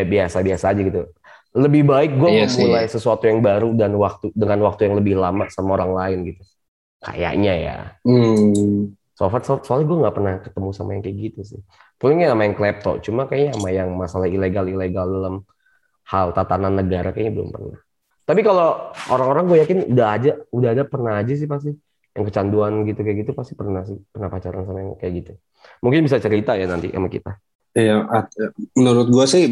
biasa-biasa 0.06 0.66
aja 0.70 0.82
gitu. 0.82 1.02
Lebih 1.52 1.84
baik 1.84 2.12
gue 2.16 2.30
Iya 2.32 2.48
sih. 2.48 2.64
memulai 2.64 2.88
sesuatu 2.88 3.28
yang 3.28 3.44
baru 3.44 3.76
dan 3.76 3.92
waktu 4.00 4.32
dengan 4.32 4.64
waktu 4.72 4.88
yang 4.88 4.96
lebih 4.96 5.20
lama 5.20 5.52
sama 5.52 5.76
orang 5.76 5.92
lain 5.92 6.18
gitu. 6.32 6.44
Kayaknya 7.04 7.54
ya. 7.60 7.78
Hmm. 8.08 8.96
So 9.20 9.28
far, 9.28 9.44
so, 9.44 9.60
soalnya 9.62 9.86
gue 9.92 9.98
nggak 10.02 10.16
pernah 10.16 10.34
ketemu 10.40 10.70
sama 10.72 10.90
yang 10.96 11.04
kayak 11.04 11.18
gitu 11.20 11.40
sih. 11.44 11.62
Paling 12.00 12.24
sama 12.26 12.42
yang 12.48 12.56
klepto, 12.58 12.92
cuma 13.06 13.28
kayaknya 13.30 13.52
sama 13.54 13.70
yang 13.70 13.90
masalah 13.94 14.26
ilegal-ilegal 14.32 15.06
dalam 15.06 15.36
hal 16.10 16.34
tatanan 16.34 16.74
negara 16.74 17.14
kayaknya 17.14 17.34
belum 17.38 17.50
pernah. 17.54 17.80
Tapi 18.26 18.42
kalau 18.48 18.96
orang-orang 19.12 19.44
gue 19.46 19.58
yakin 19.62 19.80
udah 19.92 20.08
aja, 20.08 20.32
udah 20.56 20.70
ada 20.72 20.84
pernah 20.88 21.20
aja 21.20 21.34
sih 21.36 21.46
pasti. 21.46 21.76
Yang 22.12 22.24
kecanduan 22.32 22.84
gitu 22.88 23.00
kayak 23.04 23.18
gitu 23.28 23.32
pasti 23.36 23.54
pernah 23.56 23.84
sih, 23.84 24.00
pernah 24.10 24.28
pacaran 24.32 24.64
sama 24.64 24.80
yang 24.82 24.92
kayak 24.96 25.14
gitu. 25.20 25.32
Mungkin 25.84 26.00
bisa 26.08 26.18
cerita 26.18 26.56
ya 26.56 26.66
nanti 26.66 26.90
sama 26.90 27.12
kita. 27.12 27.32
Iya, 27.72 28.04
at- 28.04 28.36
menurut 28.76 29.08
gue 29.08 29.26
sih 29.26 29.44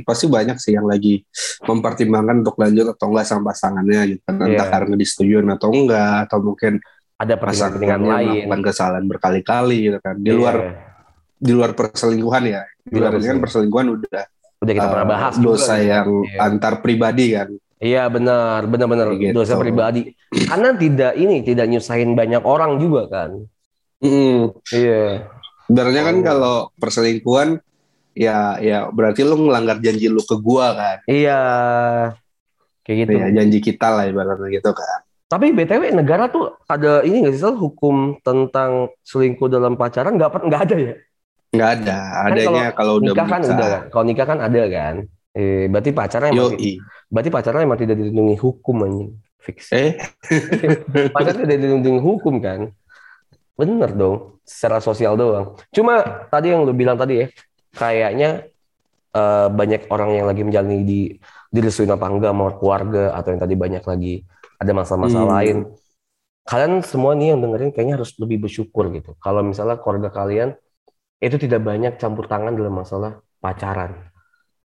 pasti 0.00 0.24
banyak 0.26 0.56
sih 0.56 0.72
yang 0.72 0.88
lagi 0.88 1.20
mempertimbangkan 1.60 2.40
untuk 2.40 2.56
lanjut 2.56 2.96
atau 2.96 3.12
enggak 3.12 3.26
sama 3.26 3.52
pasangannya 3.52 4.00
gitu. 4.10 4.20
kan. 4.24 4.34
Entah 4.38 4.48
Iya. 4.48 4.72
karena 4.72 4.94
disetujuin 4.96 5.48
atau 5.50 5.68
enggak, 5.70 6.16
atau 6.24 6.38
mungkin 6.40 6.72
Ada 7.16 7.34
pasangannya 7.36 7.96
lain. 8.00 8.08
melakukan 8.48 8.60
kesalahan 8.64 9.04
berkali-kali 9.04 9.78
gitu 9.88 9.98
kan. 10.00 10.16
Di 10.16 10.30
Iya. 10.32 10.36
luar 10.36 10.56
di 11.36 11.52
luar 11.52 11.70
perselingkuhan 11.72 12.44
ya. 12.46 12.62
Di 12.80 12.96
luar 12.96 13.12
Iya, 13.12 13.18
ini 13.18 13.26
kan 13.28 13.38
perselingkuhan 13.40 13.86
udah 13.92 14.22
udah 14.56 14.72
kita 14.72 14.88
pernah 14.88 15.04
eh, 15.04 15.12
bahas 15.12 15.34
dosa 15.36 15.74
juga. 15.76 15.84
yang 15.84 16.08
Iya. 16.24 16.38
antar 16.40 16.74
pribadi 16.80 17.26
kan. 17.30 17.48
Iya 17.76 18.02
benar, 18.08 18.64
benar-benar 18.64 19.08
gitu. 19.20 19.36
dosa 19.36 19.60
pribadi. 19.60 20.16
Karena 20.32 20.72
tidak 20.72 21.12
ini 21.12 21.44
tidak 21.44 21.68
nyusahin 21.68 22.16
banyak 22.16 22.40
orang 22.40 22.80
juga 22.80 23.04
kan. 23.04 23.30
Mm. 24.00 24.48
Iya. 24.72 25.28
Sebenarnya 25.66 26.02
kan 26.02 26.16
Oh. 26.16 26.24
kalau 26.24 26.56
perselingkuhan 26.76 27.60
ya 28.16 28.56
ya 28.64 28.88
berarti 28.88 29.20
lu 29.22 29.36
ngelanggar 29.36 29.76
janji 29.84 30.08
lu 30.08 30.24
ke 30.24 30.36
gua 30.40 30.72
kan. 30.72 30.98
Iya. 31.04 31.42
Kayak 32.82 32.96
gitu. 33.04 33.10
Ya, 33.20 33.28
janji 33.28 33.58
kita 33.60 33.86
lah 33.92 34.04
ibaratnya 34.08 34.48
gitu 34.48 34.72
kan. 34.72 35.04
Tapi 35.26 35.50
BTW 35.52 35.90
negara 35.90 36.30
tuh 36.30 36.54
ada 36.70 37.02
ini 37.02 37.26
nggak 37.26 37.34
sih 37.34 37.42
Sal, 37.42 37.58
hukum 37.58 38.22
tentang 38.22 38.94
selingkuh 39.02 39.50
dalam 39.50 39.74
pacaran 39.74 40.14
nggak 40.14 40.48
nggak 40.48 40.62
ada 40.70 40.76
ya? 40.78 40.94
Nggak 41.50 41.70
ada. 41.82 41.98
Adanya 42.30 42.66
kalau, 42.72 43.02
udah 43.02 43.10
nikah 43.10 43.26
kan 43.26 43.40
menikah. 43.42 43.54
udah 43.58 43.68
kan. 43.68 43.82
Kalau 43.90 44.04
nikah 44.06 44.26
kan 44.26 44.38
ada 44.38 44.62
kan. 44.70 44.94
Eh, 45.36 45.68
berarti 45.68 45.90
pacaran 45.92 46.32
emang 46.32 46.56
berarti 47.12 47.30
pacaran 47.34 47.60
emang 47.66 47.78
tidak 47.82 47.96
dilindungi 48.00 48.36
hukum 48.40 48.76
anjing. 48.86 49.10
Fix. 49.36 49.70
Eh, 49.70 49.94
Pacaran 51.14 51.44
tidak 51.44 51.58
dilindungi 51.60 52.00
hukum 52.00 52.40
kan? 52.40 52.72
Bener 53.58 53.90
dong, 53.92 54.42
secara 54.46 54.78
sosial 54.78 55.14
doang. 55.14 55.58
Cuma 55.74 56.26
tadi 56.32 56.54
yang 56.54 56.64
lu 56.64 56.72
bilang 56.72 56.96
tadi 56.96 57.24
ya, 57.24 57.26
kayaknya 57.76 58.48
eh, 59.12 59.48
banyak 59.52 59.86
orang 59.92 60.10
yang 60.16 60.26
lagi 60.26 60.42
menjalani 60.42 60.80
di 60.82 61.00
direstuin 61.52 61.92
apa 61.92 62.06
enggak 62.08 62.32
sama 62.32 62.52
keluarga 62.56 63.04
atau 63.14 63.28
yang 63.36 63.40
tadi 63.40 63.54
banyak 63.54 63.84
lagi 63.84 64.14
ada 64.56 64.72
masalah-masalah 64.72 65.28
Hmm. 65.28 65.36
lain. 65.36 65.56
Kalian 66.46 66.72
semua 66.86 67.12
nih 67.18 67.34
yang 67.34 67.40
dengerin 67.42 67.70
kayaknya 67.74 67.94
harus 67.98 68.14
lebih 68.22 68.46
bersyukur 68.46 68.88
gitu. 68.94 69.18
Kalau 69.18 69.42
misalnya 69.42 69.82
keluarga 69.82 70.14
kalian 70.14 70.54
itu 71.18 71.36
tidak 71.40 71.60
banyak 71.64 71.98
campur 71.98 72.30
tangan 72.30 72.54
dalam 72.54 72.76
masalah 72.76 73.18
pacaran 73.42 74.12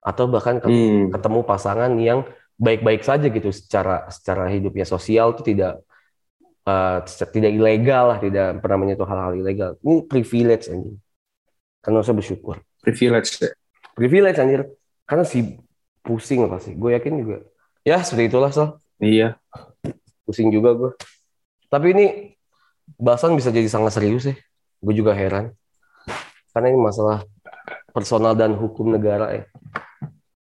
atau 0.03 0.27
bahkan 0.27 0.59
hmm. 0.59 1.15
ketemu 1.15 1.39
pasangan 1.47 1.91
yang 1.95 2.27
baik-baik 2.59 3.01
saja 3.01 3.31
gitu 3.31 3.49
secara 3.49 4.05
secara 4.11 4.51
hidupnya 4.51 4.83
sosial 4.83 5.33
itu 5.33 5.41
tidak 5.55 5.81
eh, 6.67 6.99
tidak 7.07 7.51
ilegal 7.51 8.15
lah, 8.15 8.17
tidak 8.19 8.59
pernah 8.59 8.77
menyentuh 8.83 9.07
hal-hal 9.07 9.33
ilegal. 9.35 9.71
Ini 9.81 10.05
privilege 10.05 10.69
anjing. 10.69 10.99
Karena 11.83 11.99
usah 11.99 12.15
bersyukur. 12.15 12.63
Privilege. 12.83 13.39
Privilege 13.95 14.37
anjir. 14.37 14.61
Karena 15.07 15.23
si 15.23 15.55
pusing 16.03 16.45
pasti. 16.51 16.75
Gue 16.75 16.93
yakin 16.99 17.23
juga. 17.23 17.37
Ya 17.87 18.03
seperti 18.03 18.27
itulah 18.27 18.51
Sal. 18.51 18.77
Iya. 18.99 19.39
Pusing 20.27 20.51
juga 20.51 20.75
gue. 20.75 20.91
Tapi 21.71 21.95
ini 21.95 22.05
bahasan 22.99 23.33
bisa 23.39 23.49
jadi 23.49 23.65
sangat 23.71 23.95
serius 23.95 24.27
ya. 24.27 24.35
Gue 24.83 24.93
juga 24.93 25.15
heran. 25.15 25.55
Karena 26.51 26.69
ini 26.69 26.79
masalah 26.79 27.23
personal 27.95 28.35
dan 28.35 28.53
hukum 28.53 28.91
negara 28.91 29.31
ya. 29.31 29.43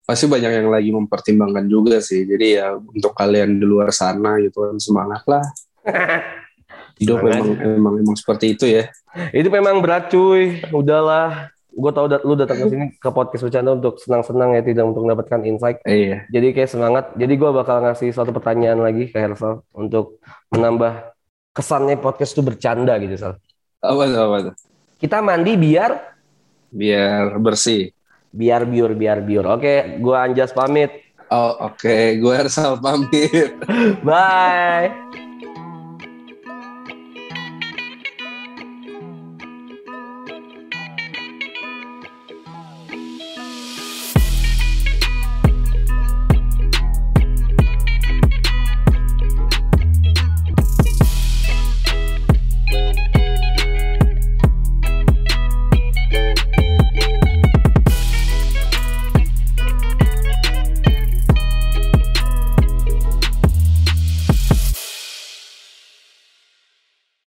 Pasti 0.04 0.24
banyak 0.24 0.62
yang 0.62 0.68
lagi 0.72 0.88
mempertimbangkan 0.92 1.68
juga 1.68 2.00
sih. 2.00 2.24
Jadi 2.24 2.60
ya 2.60 2.76
untuk 2.76 3.12
kalian 3.16 3.60
di 3.60 3.64
luar 3.64 3.92
sana 3.92 4.40
gitu 4.40 4.68
kan 4.68 4.76
semangat 4.80 5.24
lah. 5.28 5.44
Hidup 6.98 7.22
Semangat. 7.22 7.38
emang, 7.38 7.78
emang 7.78 7.94
emang 8.02 8.16
seperti 8.18 8.58
itu 8.58 8.66
ya. 8.66 8.90
Itu 9.30 9.48
memang 9.52 9.78
berat 9.78 10.10
cuy. 10.10 10.64
Udahlah. 10.74 11.52
Gue 11.78 11.94
tau 11.94 12.10
dat- 12.10 12.26
lu 12.26 12.34
datang 12.34 12.58
ke 12.58 12.66
sini 12.66 12.84
ke 12.92 13.08
podcast 13.08 13.46
bercanda 13.46 13.70
untuk 13.70 14.02
senang-senang 14.02 14.58
ya, 14.58 14.66
tidak 14.66 14.84
untuk 14.84 15.06
mendapatkan 15.06 15.46
insight. 15.46 15.78
Iya. 15.86 16.26
Jadi 16.26 16.46
kayak 16.50 16.70
semangat. 16.70 17.04
Jadi 17.14 17.38
gue 17.38 17.50
bakal 17.54 17.86
ngasih 17.86 18.10
suatu 18.10 18.34
pertanyaan 18.34 18.82
lagi 18.82 19.06
ke 19.06 19.14
Hersal 19.14 19.62
untuk 19.70 20.18
menambah 20.50 21.14
kesannya 21.54 21.94
podcast 21.96 22.34
itu 22.34 22.42
bercanda 22.42 22.98
gitu 22.98 23.14
Sal. 23.14 23.38
Apa 23.78 24.02
tuh, 24.04 24.20
apa 24.26 24.36
tuh? 24.50 24.54
Kita 24.98 25.22
mandi 25.22 25.54
biar 25.54 26.18
Biar 26.68 27.38
bersih. 27.38 27.94
biar 28.28 28.66
biur 28.66 28.92
biar 28.92 29.22
biur. 29.24 29.46
Oke, 29.56 29.96
gue 29.96 30.16
Anjas 30.18 30.50
pamit. 30.52 30.90
Oh 31.30 31.70
oke, 31.70 32.18
gue 32.18 32.34
Ersal 32.34 32.76
pamit. 32.76 33.54
Bye. 34.06 35.27